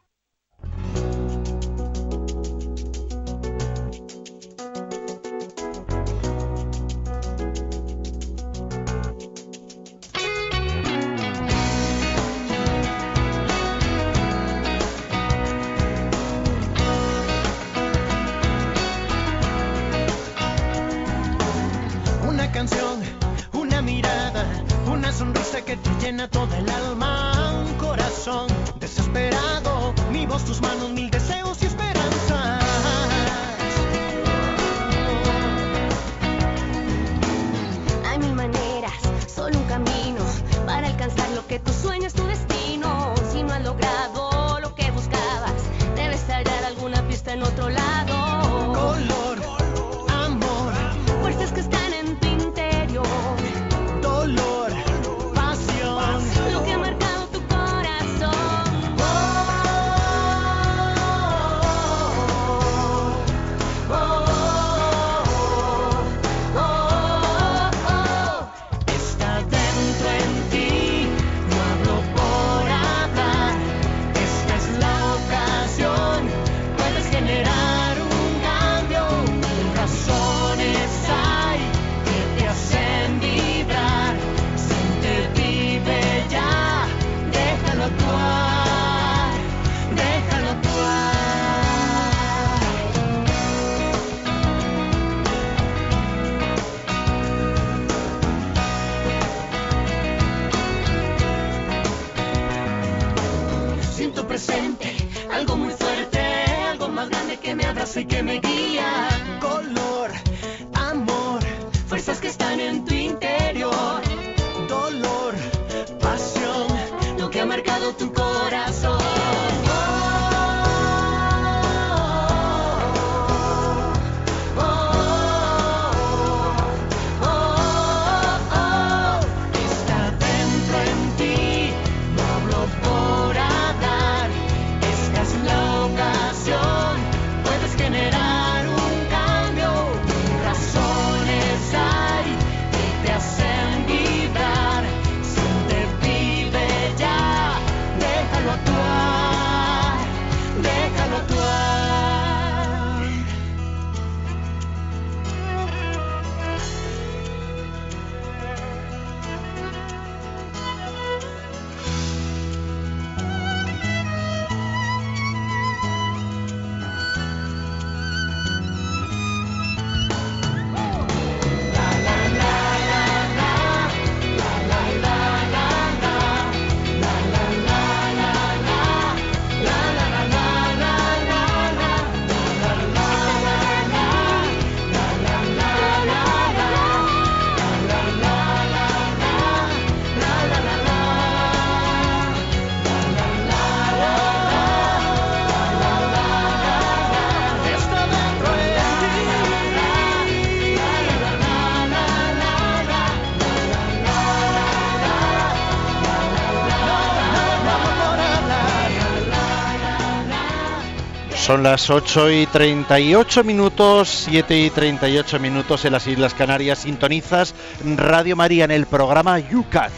[211.70, 216.78] Las 8 y 38 minutos, 7 y 38 minutos en las Islas Canarias.
[216.78, 217.56] Sintonizas
[217.96, 219.90] Radio María en el programa UCAT.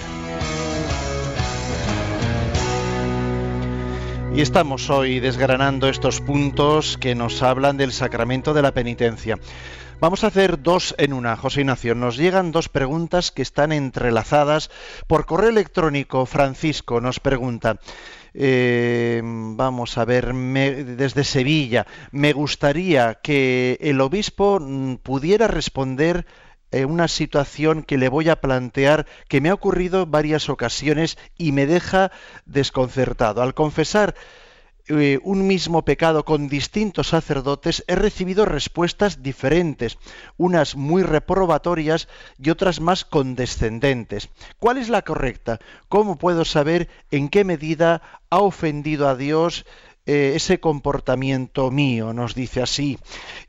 [4.34, 9.38] Y estamos hoy desgranando estos puntos que nos hablan del sacramento de la penitencia.
[10.00, 11.94] Vamos a hacer dos en una, José Ignacio.
[11.94, 14.70] Nos llegan dos preguntas que están entrelazadas.
[15.06, 17.78] Por correo electrónico, Francisco nos pregunta,
[18.40, 26.24] eh, vamos a ver, desde Sevilla, me gustaría que el obispo mm, pudiera responder
[26.70, 31.50] eh, una situación que le voy a plantear que me ha ocurrido varias ocasiones y
[31.50, 32.12] me deja
[32.46, 33.42] desconcertado.
[33.42, 34.14] Al confesar
[34.88, 39.98] eh, un mismo pecado con distintos sacerdotes, he recibido respuestas diferentes,
[40.36, 42.08] unas muy reprobatorias
[42.42, 44.30] y otras más condescendentes.
[44.58, 45.60] ¿Cuál es la correcta?
[45.88, 49.66] ¿Cómo puedo saber en qué medida ha ofendido a Dios
[50.08, 52.14] eh, ese comportamiento mío?
[52.14, 52.98] Nos dice así.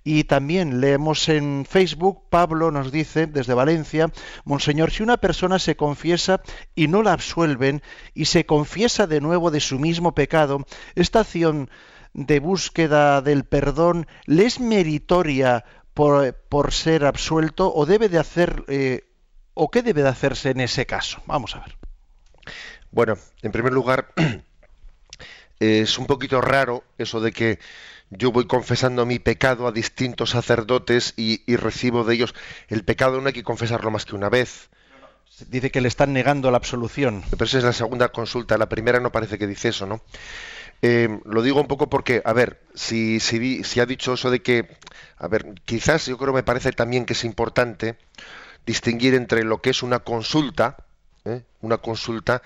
[0.03, 4.11] Y también leemos en Facebook, Pablo nos dice desde Valencia,
[4.43, 6.41] Monseñor, si una persona se confiesa
[6.75, 7.81] y no la absuelven
[8.13, 11.69] y se confiesa de nuevo de su mismo pecado, esta acción
[12.13, 18.65] de búsqueda del perdón le es meritoria por, por ser absuelto o debe de hacer
[18.67, 19.05] eh,
[19.53, 21.21] o qué debe de hacerse en ese caso.
[21.25, 21.77] Vamos a ver.
[22.91, 24.09] Bueno, en primer lugar,
[25.59, 27.59] es un poquito raro eso de que
[28.09, 32.33] yo voy confesando mi pecado a distintos sacerdotes y, y recibo de ellos.
[32.67, 34.69] El pecado no hay que confesarlo más que una vez.
[35.47, 37.23] Dice que le están negando la absolución.
[37.29, 38.57] Pero esa es la segunda consulta.
[38.57, 40.01] La primera no parece que dice eso, ¿no?
[40.81, 44.31] Eh, lo digo un poco porque, a ver, si, si, di- si ha dicho eso
[44.31, 44.77] de que,
[45.17, 47.97] a ver, quizás yo creo me parece también que es importante
[48.65, 50.77] distinguir entre lo que es una consulta,
[51.25, 51.43] ¿eh?
[51.61, 52.41] una consulta,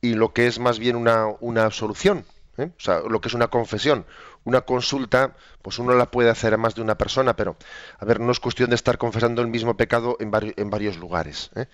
[0.00, 2.24] y lo que es más bien una, una absolución,
[2.58, 2.70] ¿eh?
[2.76, 4.06] o sea, lo que es una confesión.
[4.44, 7.56] Una consulta, pues uno la puede hacer a más de una persona, pero,
[7.98, 10.96] a ver, no es cuestión de estar confesando el mismo pecado en, vari- en varios
[10.96, 11.50] lugares.
[11.54, 11.66] ¿eh?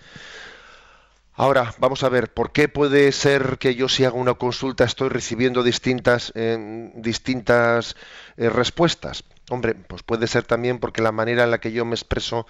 [1.37, 5.09] Ahora, vamos a ver, ¿por qué puede ser que yo si hago una consulta estoy
[5.09, 7.95] recibiendo distintas, eh, distintas
[8.37, 9.25] eh, respuestas?
[9.49, 12.47] Hombre, pues puede ser también porque la manera en la que yo me expreso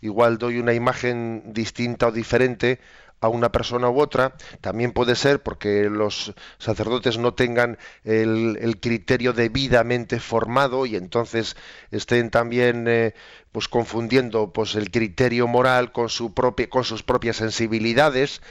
[0.00, 2.78] igual doy una imagen distinta o diferente
[3.20, 4.34] a una persona u otra.
[4.60, 11.56] También puede ser porque los sacerdotes no tengan el, criterio debidamente formado y entonces
[11.90, 13.14] estén también eh,
[13.52, 18.42] pues confundiendo pues el criterio moral con su propia con sus propias sensibilidades.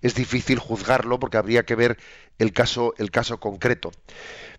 [0.00, 1.98] Es difícil juzgarlo porque habría que ver
[2.38, 3.92] el caso el caso concreto.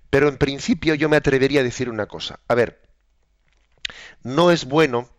[0.09, 2.39] Pero en principio yo me atrevería a decir una cosa.
[2.47, 2.82] A ver,
[4.22, 5.09] no es bueno,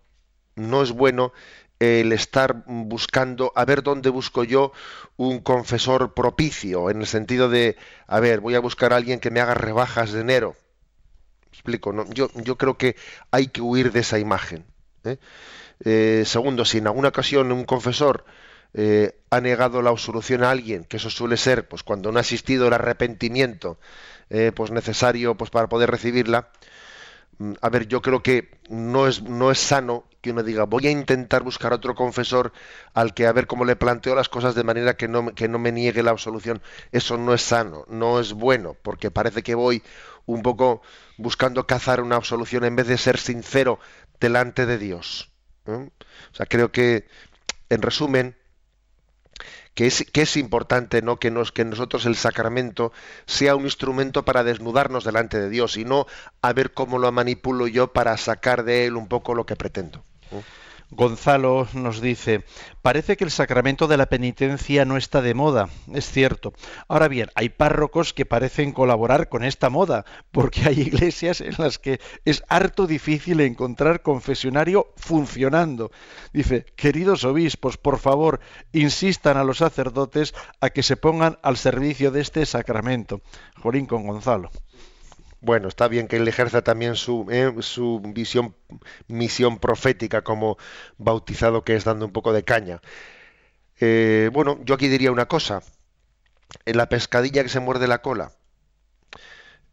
[0.54, 1.32] no es bueno
[1.78, 4.72] el estar buscando, a ver dónde busco yo
[5.16, 9.30] un confesor propicio, en el sentido de, a ver, voy a buscar a alguien que
[9.30, 10.56] me haga rebajas de enero.
[11.52, 12.04] Explico, ¿no?
[12.10, 12.96] yo, yo creo que
[13.30, 14.64] hay que huir de esa imagen.
[15.04, 15.18] ¿eh?
[15.84, 18.24] Eh, segundo, si en alguna ocasión un confesor
[18.72, 22.22] eh, ha negado la absolución a alguien, que eso suele ser, pues cuando no ha
[22.22, 23.78] existido el arrepentimiento,
[24.30, 26.48] eh, pues necesario, pues para poder recibirla.
[27.38, 30.86] Mm, A ver, yo creo que no es no es sano que uno diga, voy
[30.86, 32.52] a intentar buscar otro confesor
[32.94, 35.58] al que a ver cómo le planteo las cosas de manera que no, que no
[35.58, 36.62] me niegue la absolución.
[36.92, 39.82] Eso no es sano, no es bueno, porque parece que voy
[40.24, 40.80] un poco
[41.18, 43.78] buscando cazar una absolución en vez de ser sincero
[44.18, 45.30] delante de Dios.
[45.66, 45.90] O
[46.32, 47.06] sea, creo que,
[47.68, 48.36] en resumen,
[49.74, 51.16] que es, que es importante ¿no?
[51.16, 52.92] que, nos, que nosotros el sacramento
[53.26, 56.06] sea un instrumento para desnudarnos delante de Dios y no
[56.42, 60.04] a ver cómo lo manipulo yo para sacar de él un poco lo que pretendo.
[60.96, 62.44] Gonzalo nos dice,
[62.80, 66.52] parece que el sacramento de la penitencia no está de moda, es cierto.
[66.86, 71.80] Ahora bien, hay párrocos que parecen colaborar con esta moda, porque hay iglesias en las
[71.80, 75.90] que es harto difícil encontrar confesionario funcionando.
[76.32, 78.38] Dice, queridos obispos, por favor,
[78.72, 83.20] insistan a los sacerdotes a que se pongan al servicio de este sacramento.
[83.60, 84.50] Jorín con Gonzalo.
[85.44, 88.56] Bueno, está bien que él ejerza también su, eh, su visión,
[89.08, 90.56] misión profética como
[90.98, 92.80] bautizado que es dando un poco de caña.
[93.80, 95.62] Eh, bueno, yo aquí diría una cosa.
[96.66, 98.32] En la pescadilla que se muerde la cola,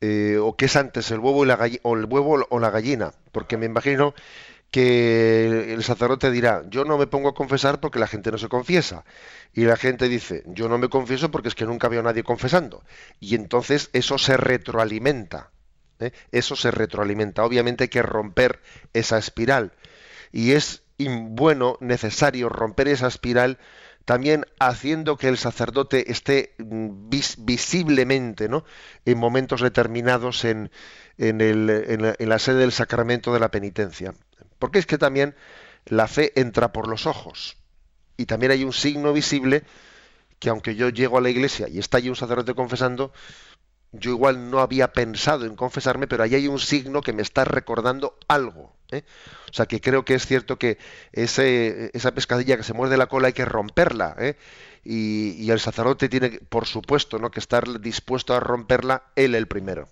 [0.01, 1.39] eh, o qué es antes, el huevo,
[1.83, 4.13] o el huevo o la gallina, porque me imagino
[4.71, 8.49] que el sacerdote dirá, yo no me pongo a confesar porque la gente no se
[8.49, 9.05] confiesa.
[9.53, 12.23] Y la gente dice, yo no me confieso porque es que nunca veo a nadie
[12.23, 12.83] confesando.
[13.19, 15.51] Y entonces eso se retroalimenta.
[16.01, 16.13] ¿Eh?
[16.31, 17.43] Eso se retroalimenta.
[17.43, 18.59] Obviamente hay que romper
[18.93, 19.73] esa espiral.
[20.31, 23.57] Y es bueno, necesario romper esa espiral
[24.05, 28.65] también haciendo que el sacerdote esté mm, visiblemente ¿no?
[29.05, 30.71] en momentos determinados en,
[31.17, 34.13] en, la, sede del sacramento de la penitencia.
[34.59, 35.35] Porque es que también
[35.85, 37.57] la fe entra por los ojos.
[38.17, 39.63] Y también hay un signo visible
[40.39, 43.13] que aunque yo llego a la iglesia y está allí un sacerdote confesando,
[43.91, 47.43] yo igual no había pensado en confesarme, pero ahí hay un signo que me está
[47.43, 48.75] recordando algo.
[48.91, 49.03] ¿eh?
[49.49, 50.77] O sea que creo que es cierto que
[51.11, 54.15] ese, esa pescadilla que se muerde la cola hay que romperla.
[54.17, 54.37] ¿eh?
[54.83, 57.31] Y, y, el sacerdote tiene, por supuesto, ¿no?
[57.31, 59.89] que estar dispuesto a romperla él el primero.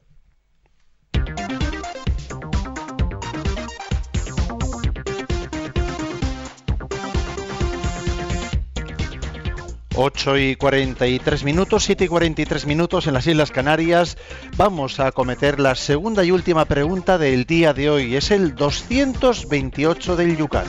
[10.02, 14.16] 8 y 43 minutos, 7 y 43 minutos en las Islas Canarias.
[14.56, 18.16] Vamos a acometer la segunda y última pregunta del día de hoy.
[18.16, 20.66] Es el 228 del Yucat.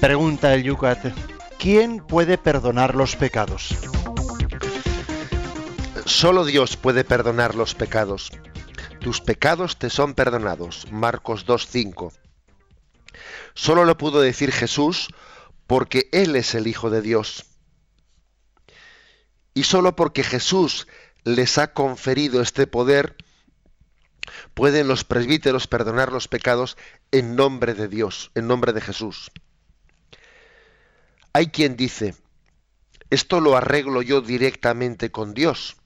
[0.00, 1.06] Pregunta el Yucat.
[1.58, 3.74] ¿Quién puede perdonar los pecados?
[6.04, 8.30] Solo Dios puede perdonar los pecados.
[9.00, 10.86] Tus pecados te son perdonados.
[10.92, 12.12] Marcos 2.5.
[13.54, 15.08] Solo lo pudo decir Jesús
[15.68, 17.44] porque Él es el Hijo de Dios.
[19.52, 20.88] Y solo porque Jesús
[21.24, 23.16] les ha conferido este poder,
[24.54, 26.78] pueden los presbíteros perdonar los pecados
[27.12, 29.30] en nombre de Dios, en nombre de Jesús.
[31.34, 32.14] Hay quien dice,
[33.10, 35.76] esto lo arreglo yo directamente con Dios.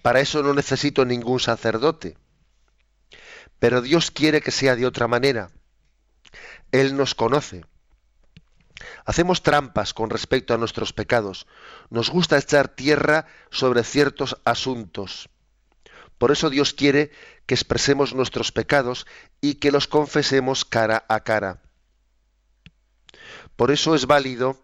[0.00, 2.16] Para eso no necesito ningún sacerdote.
[3.58, 5.50] Pero Dios quiere que sea de otra manera.
[6.72, 7.66] Él nos conoce.
[9.04, 11.46] Hacemos trampas con respecto a nuestros pecados.
[11.88, 15.28] Nos gusta echar tierra sobre ciertos asuntos.
[16.18, 17.10] Por eso Dios quiere
[17.46, 19.06] que expresemos nuestros pecados
[19.40, 21.62] y que los confesemos cara a cara.
[23.56, 24.60] Por eso es válido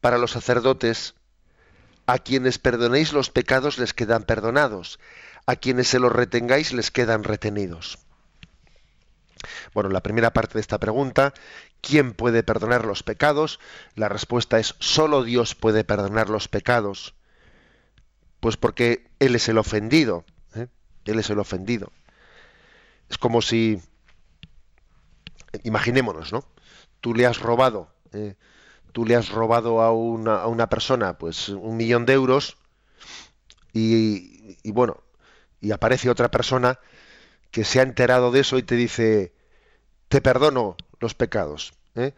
[0.00, 1.14] para los sacerdotes,
[2.06, 5.00] a quienes perdonéis los pecados les quedan perdonados,
[5.46, 7.98] a quienes se los retengáis les quedan retenidos.
[9.74, 11.34] Bueno, la primera parte de esta pregunta,
[11.80, 13.60] ¿quién puede perdonar los pecados?
[13.94, 17.14] La respuesta es solo Dios puede perdonar los pecados.
[18.40, 20.24] Pues porque Él es el ofendido.
[20.54, 20.68] ¿eh?
[21.04, 21.92] Él es el ofendido.
[23.08, 23.80] Es como si,
[25.62, 26.44] imaginémonos, ¿no?
[27.00, 28.34] Tú le has robado, ¿eh?
[28.92, 32.56] tú le has robado a una, a una, persona, pues un millón de euros
[33.72, 35.04] y, y bueno,
[35.60, 36.80] y aparece otra persona
[37.50, 39.32] que se ha enterado de eso y te dice,
[40.08, 41.72] te perdono los pecados.
[41.94, 42.12] ¿eh?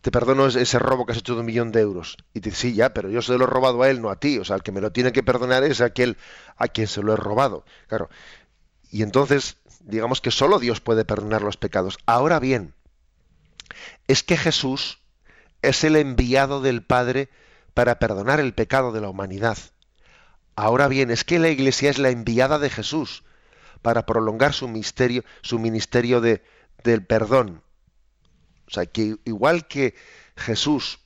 [0.00, 2.16] Te perdono ese robo que has hecho de un millón de euros.
[2.34, 4.20] Y te dice, sí, ya, pero yo se lo he robado a él, no a
[4.20, 4.38] ti.
[4.38, 6.16] O sea, el que me lo tiene que perdonar es aquel
[6.56, 7.64] a quien se lo he robado.
[7.88, 8.08] Claro.
[8.90, 11.98] Y entonces, digamos que solo Dios puede perdonar los pecados.
[12.06, 12.74] Ahora bien,
[14.06, 15.00] es que Jesús
[15.62, 17.28] es el enviado del Padre
[17.74, 19.58] para perdonar el pecado de la humanidad.
[20.56, 23.24] Ahora bien, es que la Iglesia es la enviada de Jesús
[23.82, 26.42] para prolongar su misterio, su ministerio de,
[26.84, 27.62] del perdón.
[28.66, 29.94] O sea, que igual que
[30.36, 31.00] Jesús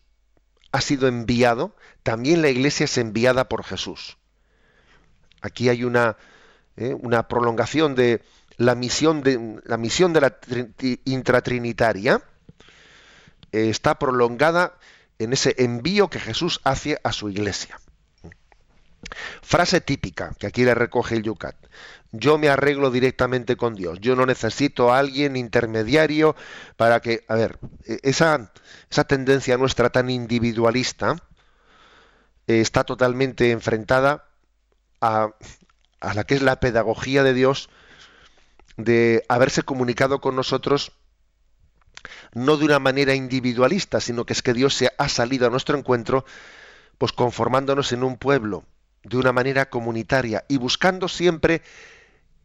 [0.73, 4.17] ha sido enviado, también la iglesia es enviada por Jesús.
[5.41, 6.17] Aquí hay una,
[6.77, 6.95] ¿eh?
[7.01, 8.23] una prolongación de
[8.57, 12.23] la misión de la misión de la tri- intratrinitaria
[13.51, 14.79] eh, está prolongada
[15.19, 17.81] en ese envío que Jesús hace a su iglesia.
[19.43, 21.57] Frase típica que aquí le recoge el Yucat.
[22.13, 23.99] Yo me arreglo directamente con Dios.
[24.01, 26.37] Yo no necesito a alguien intermediario
[26.77, 27.25] para que.
[27.29, 28.53] A ver, e- esa,
[28.91, 31.17] esa tendencia nuestra tan individualista
[32.47, 34.29] eh, está totalmente enfrentada
[35.01, 35.31] a,
[36.01, 37.71] a la que es la pedagogía de Dios
[38.77, 40.93] de haberse comunicado con nosotros
[42.35, 45.79] no de una manera individualista, sino que es que Dios se ha salido a nuestro
[45.79, 46.25] encuentro,
[46.99, 48.65] pues conformándonos en un pueblo,
[49.05, 51.63] de una manera comunitaria y buscando siempre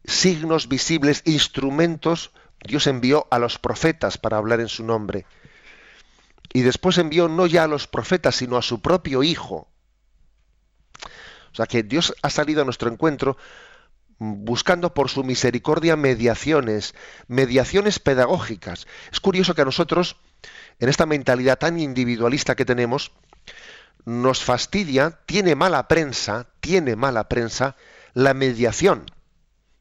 [0.04, 2.32] signos visibles, instrumentos.
[2.66, 5.26] Dios envió a los profetas para hablar en su nombre.
[6.52, 9.68] Y después envió no ya a los profetas, sino a su propio Hijo.
[11.52, 13.36] O sea que Dios ha salido a nuestro encuentro
[14.18, 16.94] buscando por su misericordia mediaciones,
[17.28, 18.86] mediaciones pedagógicas.
[19.12, 20.16] Es curioso que a nosotros,
[20.80, 23.12] en esta mentalidad tan individualista que tenemos,
[24.08, 27.76] nos fastidia, tiene mala prensa, tiene mala prensa
[28.14, 29.04] la mediación.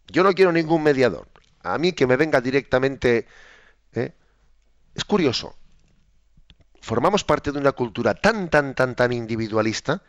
[0.09, 1.29] Yo no quiero ningún mediador.
[1.63, 3.25] A mí que me venga directamente.
[3.93, 4.13] ¿eh?
[4.93, 5.55] Es curioso.
[6.81, 10.03] Formamos parte de una cultura tan, tan, tan, tan individualista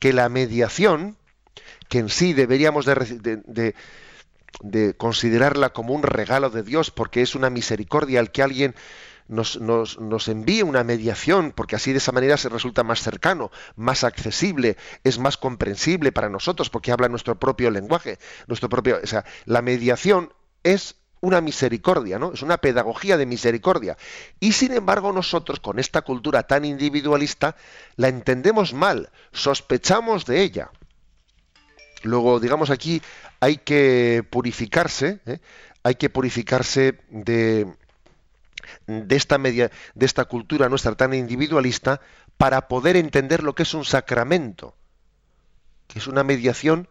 [0.00, 1.16] que la mediación,
[1.88, 3.74] que en sí deberíamos de,
[4.60, 8.74] de considerarla como un regalo de Dios, porque es una misericordia el que alguien
[9.32, 13.50] nos, nos, nos envíe una mediación, porque así de esa manera se resulta más cercano,
[13.76, 19.06] más accesible, es más comprensible para nosotros, porque habla nuestro propio lenguaje, nuestro propio, o
[19.06, 22.32] sea, la mediación es una misericordia, ¿no?
[22.34, 23.96] Es una pedagogía de misericordia.
[24.38, 27.56] Y sin embargo, nosotros con esta cultura tan individualista
[27.96, 30.70] la entendemos mal, sospechamos de ella.
[32.02, 33.00] Luego, digamos aquí,
[33.40, 35.38] hay que purificarse, ¿eh?
[35.84, 37.72] hay que purificarse de,
[38.86, 42.00] de esta media, de esta cultura nuestra tan individualista
[42.36, 44.74] para poder entender lo que es un sacramento,
[45.86, 46.88] que es una mediación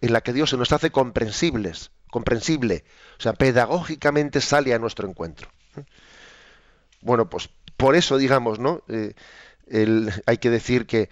[0.00, 2.84] en la que Dios se nos hace comprensibles, comprensible,
[3.18, 5.48] o sea, pedagógicamente sale a nuestro encuentro.
[7.00, 8.82] Bueno, pues por eso, digamos, ¿no?
[8.88, 9.14] Eh,
[10.26, 11.10] hay que decir que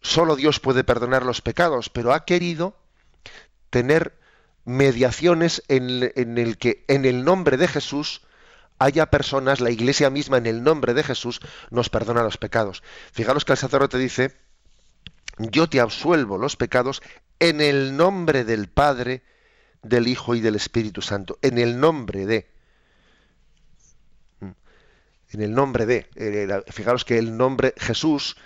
[0.00, 2.76] solo Dios puede perdonar los pecados, pero ha querido
[3.70, 4.18] tener
[4.64, 8.22] mediaciones en, en el que en el nombre de Jesús
[8.80, 12.82] haya personas, la iglesia misma en el nombre de Jesús nos perdona los pecados.
[13.12, 14.34] Fijaros que el sacerdote dice,
[15.38, 17.02] yo te absuelvo los pecados
[17.38, 19.22] en el nombre del Padre,
[19.82, 22.50] del Hijo y del Espíritu Santo, en el nombre de
[25.32, 26.08] en el nombre de.
[26.16, 28.36] eh, fijaros que el nombre Jesús,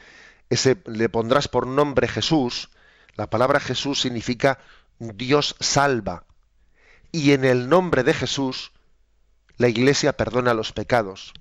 [0.50, 2.70] ese le pondrás por nombre Jesús.
[3.14, 4.58] La palabra Jesús significa
[4.98, 6.24] Dios salva.
[7.10, 8.73] Y en el nombre de Jesús,
[9.56, 11.32] la Iglesia perdona los pecados.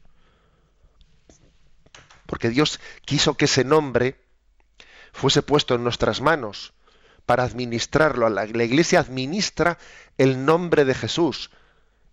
[2.26, 4.20] Porque Dios quiso que ese nombre
[5.12, 6.74] fuese puesto en nuestras manos
[7.26, 8.30] para administrarlo.
[8.30, 9.78] La, Iglesia administra
[10.18, 11.52] el nombre de Jesús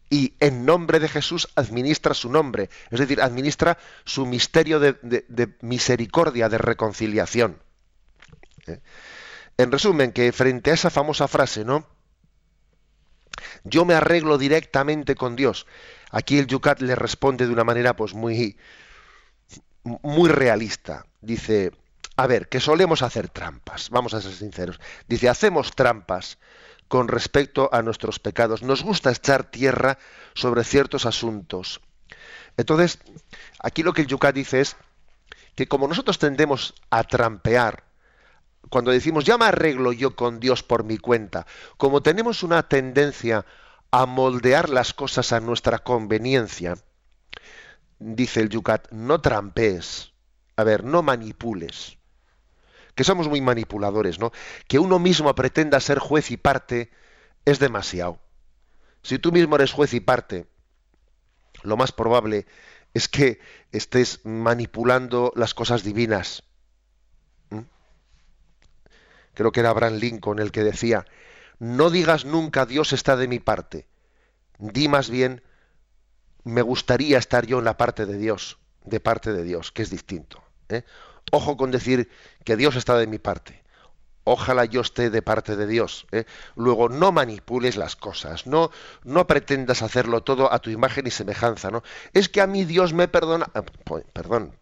[0.08, 6.48] y en nombre de Jesús administra su nombre, es decir, administra su misterio de misericordia,
[6.48, 7.62] de reconciliación.
[8.66, 8.80] ¿Eh?
[9.56, 11.86] En resumen, que frente a esa famosa frase, ¿no?
[13.64, 15.66] Yo me arreglo directamente con Dios.
[16.10, 18.56] Aquí el Yucat le responde de una manera pues muy
[19.84, 21.06] muy realista.
[21.20, 21.72] Dice,
[22.16, 24.80] a ver, que solemos hacer trampas, vamos a ser sinceros.
[25.08, 26.38] Dice, hacemos trampas
[26.88, 28.62] con respecto a nuestros pecados.
[28.62, 29.98] Nos gusta echar tierra
[30.34, 31.80] sobre ciertos asuntos.
[32.56, 32.98] Entonces,
[33.60, 34.76] aquí lo que el Yucat dice es
[35.54, 37.84] que como nosotros tendemos a trampear,
[38.68, 41.46] cuando decimos ya me arreglo yo con Dios por mi cuenta,
[41.76, 43.46] como tenemos una tendencia
[43.90, 46.76] a moldear las cosas a nuestra conveniencia,
[47.98, 50.12] dice el Yucat, no trampees,
[50.56, 51.98] a ver, no manipules,
[52.94, 54.32] que somos muy manipuladores, ¿no?
[54.68, 56.90] Que uno mismo pretenda ser juez y parte
[57.44, 58.20] es demasiado.
[59.02, 60.46] Si tú mismo eres juez y parte,
[61.62, 62.46] lo más probable
[62.94, 63.40] es que
[63.72, 66.42] estés manipulando las cosas divinas.
[69.40, 71.06] Creo que era Abraham Lincoln el que decía,
[71.58, 73.86] no digas nunca Dios está de mi parte,
[74.58, 75.42] di más bien,
[76.44, 79.88] me gustaría estar yo en la parte de Dios, de parte de Dios, que es
[79.88, 80.42] distinto.
[80.68, 80.82] ¿eh?
[81.32, 82.10] Ojo con decir
[82.44, 83.64] que Dios está de mi parte.
[84.24, 86.06] Ojalá yo esté de parte de Dios.
[86.12, 86.26] ¿eh?
[86.54, 88.70] Luego, no manipules las cosas, no,
[89.04, 91.70] no pretendas hacerlo todo a tu imagen y semejanza.
[91.70, 91.82] ¿no?
[92.12, 93.50] Es que a mí Dios me perdona.
[93.54, 94.54] Ah, pues, Perdón,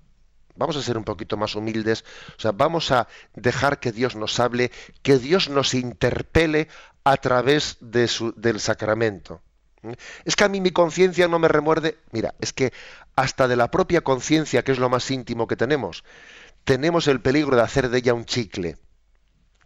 [0.59, 2.05] vamos a ser un poquito más humildes,
[2.37, 4.71] o sea, vamos a dejar que Dios nos hable,
[5.03, 6.69] que Dios nos interpele
[7.05, 9.41] a través de su, del sacramento.
[10.25, 11.99] Es que a mí mi conciencia no me remuerde.
[12.11, 12.73] Mira, es que
[13.15, 16.05] hasta de la propia conciencia, que es lo más íntimo que tenemos,
[16.65, 18.77] tenemos el peligro de hacer de ella un chicle,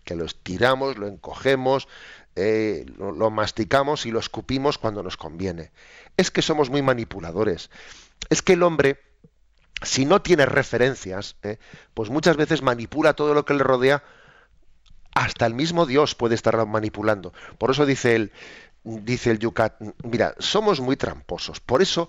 [0.05, 1.88] que lo estiramos, lo encogemos,
[2.36, 5.72] eh, lo, lo masticamos y lo escupimos cuando nos conviene.
[6.16, 7.70] Es que somos muy manipuladores.
[8.28, 9.01] Es que el hombre,
[9.82, 11.58] si no tiene referencias, ¿eh?
[11.94, 14.02] pues muchas veces manipula todo lo que le rodea,
[15.14, 17.32] hasta el mismo Dios puede estar manipulando.
[17.58, 18.32] Por eso dice el,
[18.84, 19.74] dice el Yucat,
[20.04, 21.60] mira, somos muy tramposos.
[21.60, 22.08] Por eso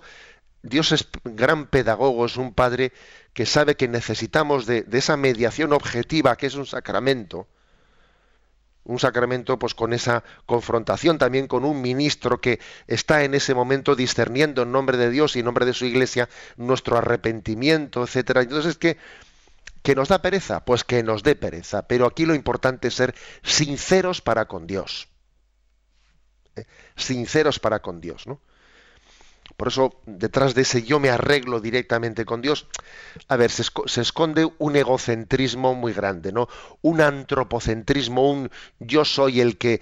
[0.62, 2.92] Dios es gran pedagogo, es un padre
[3.34, 7.48] que sabe que necesitamos de esa mediación objetiva que es un sacramento,
[8.84, 13.96] un sacramento pues con esa confrontación también con un ministro que está en ese momento
[13.96, 18.42] discerniendo en nombre de Dios y en nombre de su iglesia nuestro arrepentimiento, etcétera.
[18.42, 18.96] Entonces es que
[19.82, 23.14] que nos da pereza, pues que nos dé pereza, pero aquí lo importante es ser
[23.42, 25.08] sinceros para con Dios.
[26.56, 26.64] ¿Eh?
[26.96, 28.40] Sinceros para con Dios, ¿no?
[29.56, 32.66] Por eso, detrás de ese yo me arreglo directamente con Dios,
[33.28, 36.48] a ver, se, esconde un egocentrismo muy grande, ¿no?
[36.82, 38.50] Un antropocentrismo, un
[38.80, 39.80] yo soy el que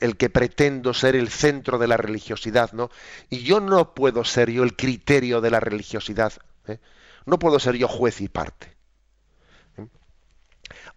[0.00, 2.90] el que pretendo ser el centro de la religiosidad, ¿no?
[3.30, 6.32] Y yo no puedo ser yo el criterio de la religiosidad,
[6.66, 6.78] ¿eh?
[7.26, 8.74] no puedo ser yo juez y parte.
[9.78, 9.86] ¿eh?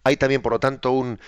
[0.02, 1.20] Hay también, por lo tanto, un,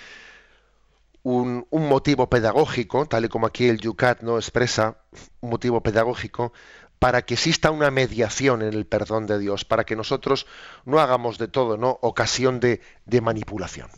[1.23, 4.99] un, un, motivo pedagógico, tal y como aquí el Yucat no expresa,
[5.41, 6.53] un motivo pedagógico
[6.99, 10.47] para que exista una mediación en el perdón de Dios, para que nosotros
[10.85, 11.99] no hagamos de todo, ¿no?
[12.03, 13.89] ocasión de, de manipulación.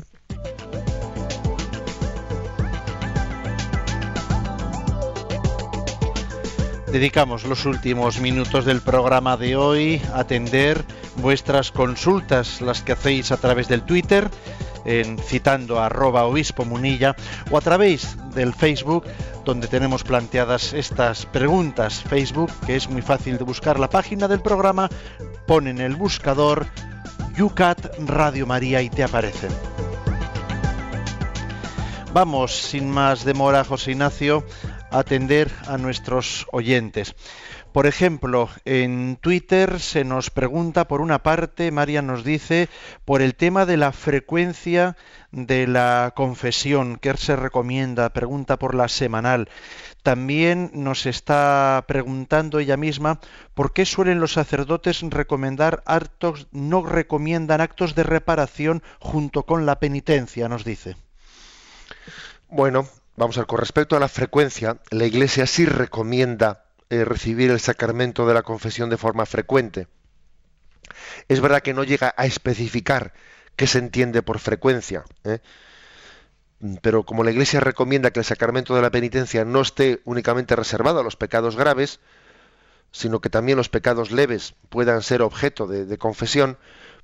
[6.93, 10.85] Dedicamos los últimos minutos del programa de hoy a atender
[11.17, 14.29] vuestras consultas, las que hacéis a través del Twitter
[14.85, 17.17] en citando a arroba obispo munilla
[17.51, 19.05] o a través del Facebook
[19.45, 22.03] donde tenemos planteadas estas preguntas.
[22.03, 24.89] Facebook, que es muy fácil de buscar la página del programa,
[25.47, 26.67] pone en el buscador
[27.37, 29.51] Yucat Radio María y te aparecen.
[32.13, 34.45] Vamos, sin más demora, José Ignacio,
[34.91, 37.15] a atender a nuestros oyentes.
[37.73, 42.69] Por ejemplo, en Twitter se nos pregunta, por una parte, María nos dice,
[43.05, 44.97] por el tema de la frecuencia
[45.31, 49.49] de la confesión, que se recomienda, pregunta por la semanal.
[50.03, 53.21] También nos está preguntando ella misma
[53.55, 59.79] por qué suelen los sacerdotes recomendar actos, no recomiendan actos de reparación junto con la
[59.79, 60.97] penitencia, nos dice.
[62.49, 67.51] Bueno, vamos a ver, con respecto a la frecuencia, la Iglesia sí recomienda eh, recibir
[67.51, 69.87] el sacramento de la confesión de forma frecuente.
[71.29, 73.13] Es verdad que no llega a especificar
[73.57, 75.39] qué se entiende por frecuencia, ¿eh?
[76.83, 81.01] pero como la Iglesia recomienda que el sacramento de la penitencia no esté únicamente reservado
[81.01, 82.01] a los pecados graves,
[82.93, 86.59] sino que también los pecados leves puedan ser objeto de, de confesión,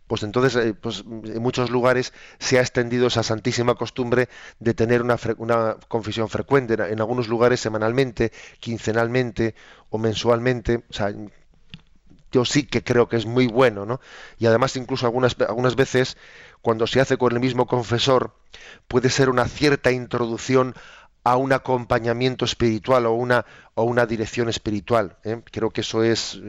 [0.07, 4.29] pues entonces eh, pues en muchos lugares se ha extendido esa santísima costumbre
[4.61, 9.55] de tener una, una, confesión frecuente, en algunos lugares semanalmente, quincenalmente
[9.91, 10.85] o mensualmente.
[10.89, 11.13] O sea,
[12.33, 14.01] yo sí que creo que es muy bueno, ¿no?
[14.39, 16.17] Y además incluso algunas, algunas veces
[16.61, 18.35] cuando se hace con el mismo confesor
[18.89, 20.75] puede ser una cierta introducción
[21.25, 23.45] a un acompañamiento espiritual o una,
[23.75, 25.17] o una dirección espiritual.
[25.25, 25.43] ¿eh?
[25.51, 26.41] Creo que eso es,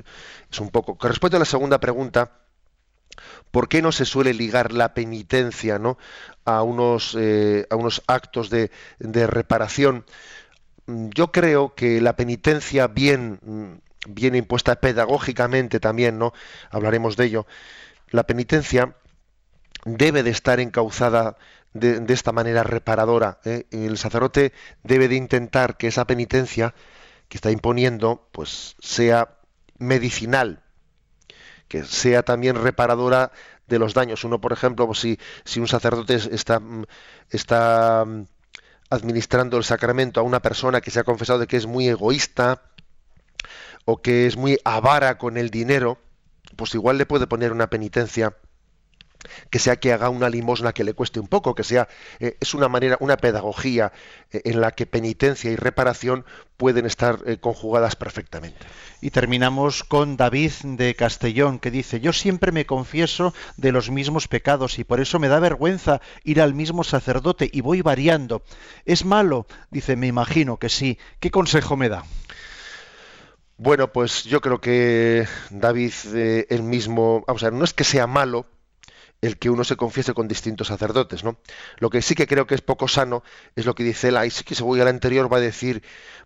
[0.52, 0.98] es un poco.
[0.98, 2.32] Con respecto a la segunda pregunta,
[3.52, 5.98] ¿Por qué no se suele ligar la penitencia ¿no?
[6.46, 10.06] a, unos, eh, a unos actos de, reparación?
[10.88, 16.34] Yo creo que la penitencia bien, bien impuesta pedagógicamente también, ¿no?
[16.70, 17.48] Hablaremos de ello.
[18.10, 18.96] La penitencia
[19.86, 21.38] debe de estar encauzada
[21.74, 23.40] de, de esta manera reparadora.
[23.44, 23.66] ¿eh?
[23.72, 24.54] El sacerdote
[24.84, 26.74] debe de intentar que esa penitencia
[27.28, 29.38] que está imponiendo, pues sea
[29.78, 30.64] medicinal,
[31.68, 33.32] que sea también reparadora
[33.68, 34.24] de los daños.
[34.24, 36.62] Uno, por ejemplo, pues si, si un sacerdote está,
[37.30, 38.06] está
[38.90, 42.62] administrando el sacramento a una persona que se ha confesado de que es muy egoísta
[43.86, 45.98] o que es muy avara con el dinero,
[46.56, 48.38] pues igual le puede poner una penitencia
[49.50, 51.88] que sea que haga una limosna que le cueste un poco, que sea
[52.20, 53.92] eh, es una manera, una pedagogía
[54.32, 56.26] eh, en la que penitencia y reparación
[56.58, 58.58] pueden estar eh, conjugadas perfectamente.
[59.02, 64.28] Y terminamos con David de Castellón, que dice, yo siempre me confieso de los mismos
[64.28, 68.42] pecados y por eso me da vergüenza ir al mismo sacerdote y voy variando.
[68.86, 69.46] ¿Es malo?
[69.70, 70.98] Dice, me imagino que sí.
[71.20, 72.06] ¿Qué consejo me da?
[73.60, 75.94] Bueno, pues yo creo que David,
[76.50, 78.46] el mismo, vamos a ver, no es que sea malo,
[79.22, 81.38] el que uno se confiese con distintos sacerdotes, ¿no?
[81.78, 83.24] Lo que sí que creo que es poco sano
[83.56, 85.84] es lo que dice él, ay, sí que se voy al anterior va a decir,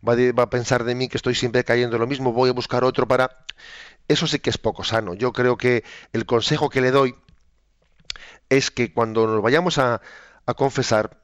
[0.07, 2.49] va a, va a pensar de mí que estoy siempre cayendo en lo mismo, voy
[2.49, 3.45] a buscar otro para...
[4.07, 5.13] Eso sí que es poco sano.
[5.13, 7.15] Yo creo que el consejo que le doy
[8.49, 10.01] es que cuando nos vayamos a,
[10.45, 11.20] a confesar,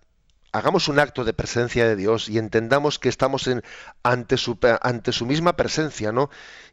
[0.52, 3.64] hagamos un acto de presencia de Dios y entendamos que estamos en,
[4.04, 6.30] ante, su, ante su misma presencia, ¿no?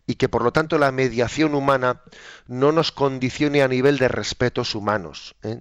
[0.07, 2.03] Y que por lo tanto la mediación humana
[2.47, 5.35] no nos condicione a nivel de respetos humanos.
[5.43, 5.61] ¿eh?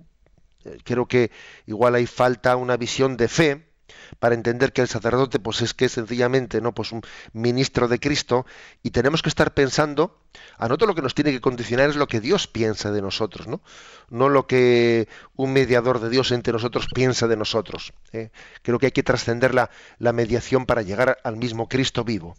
[0.65, 1.31] Eh, Creo que
[1.65, 3.72] igual hay falta una visión de fe
[4.19, 7.01] para entender que el sacerdote pues es que sencillamente no pues un
[7.33, 8.45] ministro de Cristo
[8.81, 10.17] y tenemos que estar pensando
[10.57, 13.61] a lo que nos tiene que condicionar es lo que Dios piensa de nosotros no
[14.09, 18.29] no lo que un mediador de Dios entre nosotros piensa de nosotros ¿eh?
[18.61, 22.35] creo que hay que trascender la mediación para llegar al mismo Cristo vivo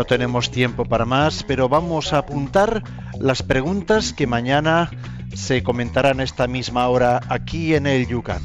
[0.00, 2.82] No tenemos tiempo para más, pero vamos a apuntar
[3.18, 4.90] las preguntas que mañana
[5.34, 8.40] se comentarán a esta misma hora aquí en el Yucat.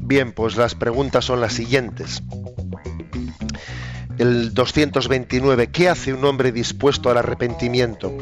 [0.00, 2.22] Bien, pues las preguntas son las siguientes.
[4.18, 8.14] El 229, ¿qué hace un hombre dispuesto al arrepentimiento?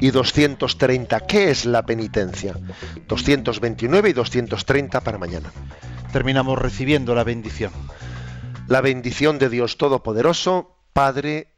[0.00, 2.54] Y 230, ¿qué es la penitencia?
[3.08, 5.52] 229 y 230 para mañana.
[6.14, 7.72] Terminamos recibiendo la bendición.
[8.68, 11.57] La bendición de Dios Todopoderoso, Padre,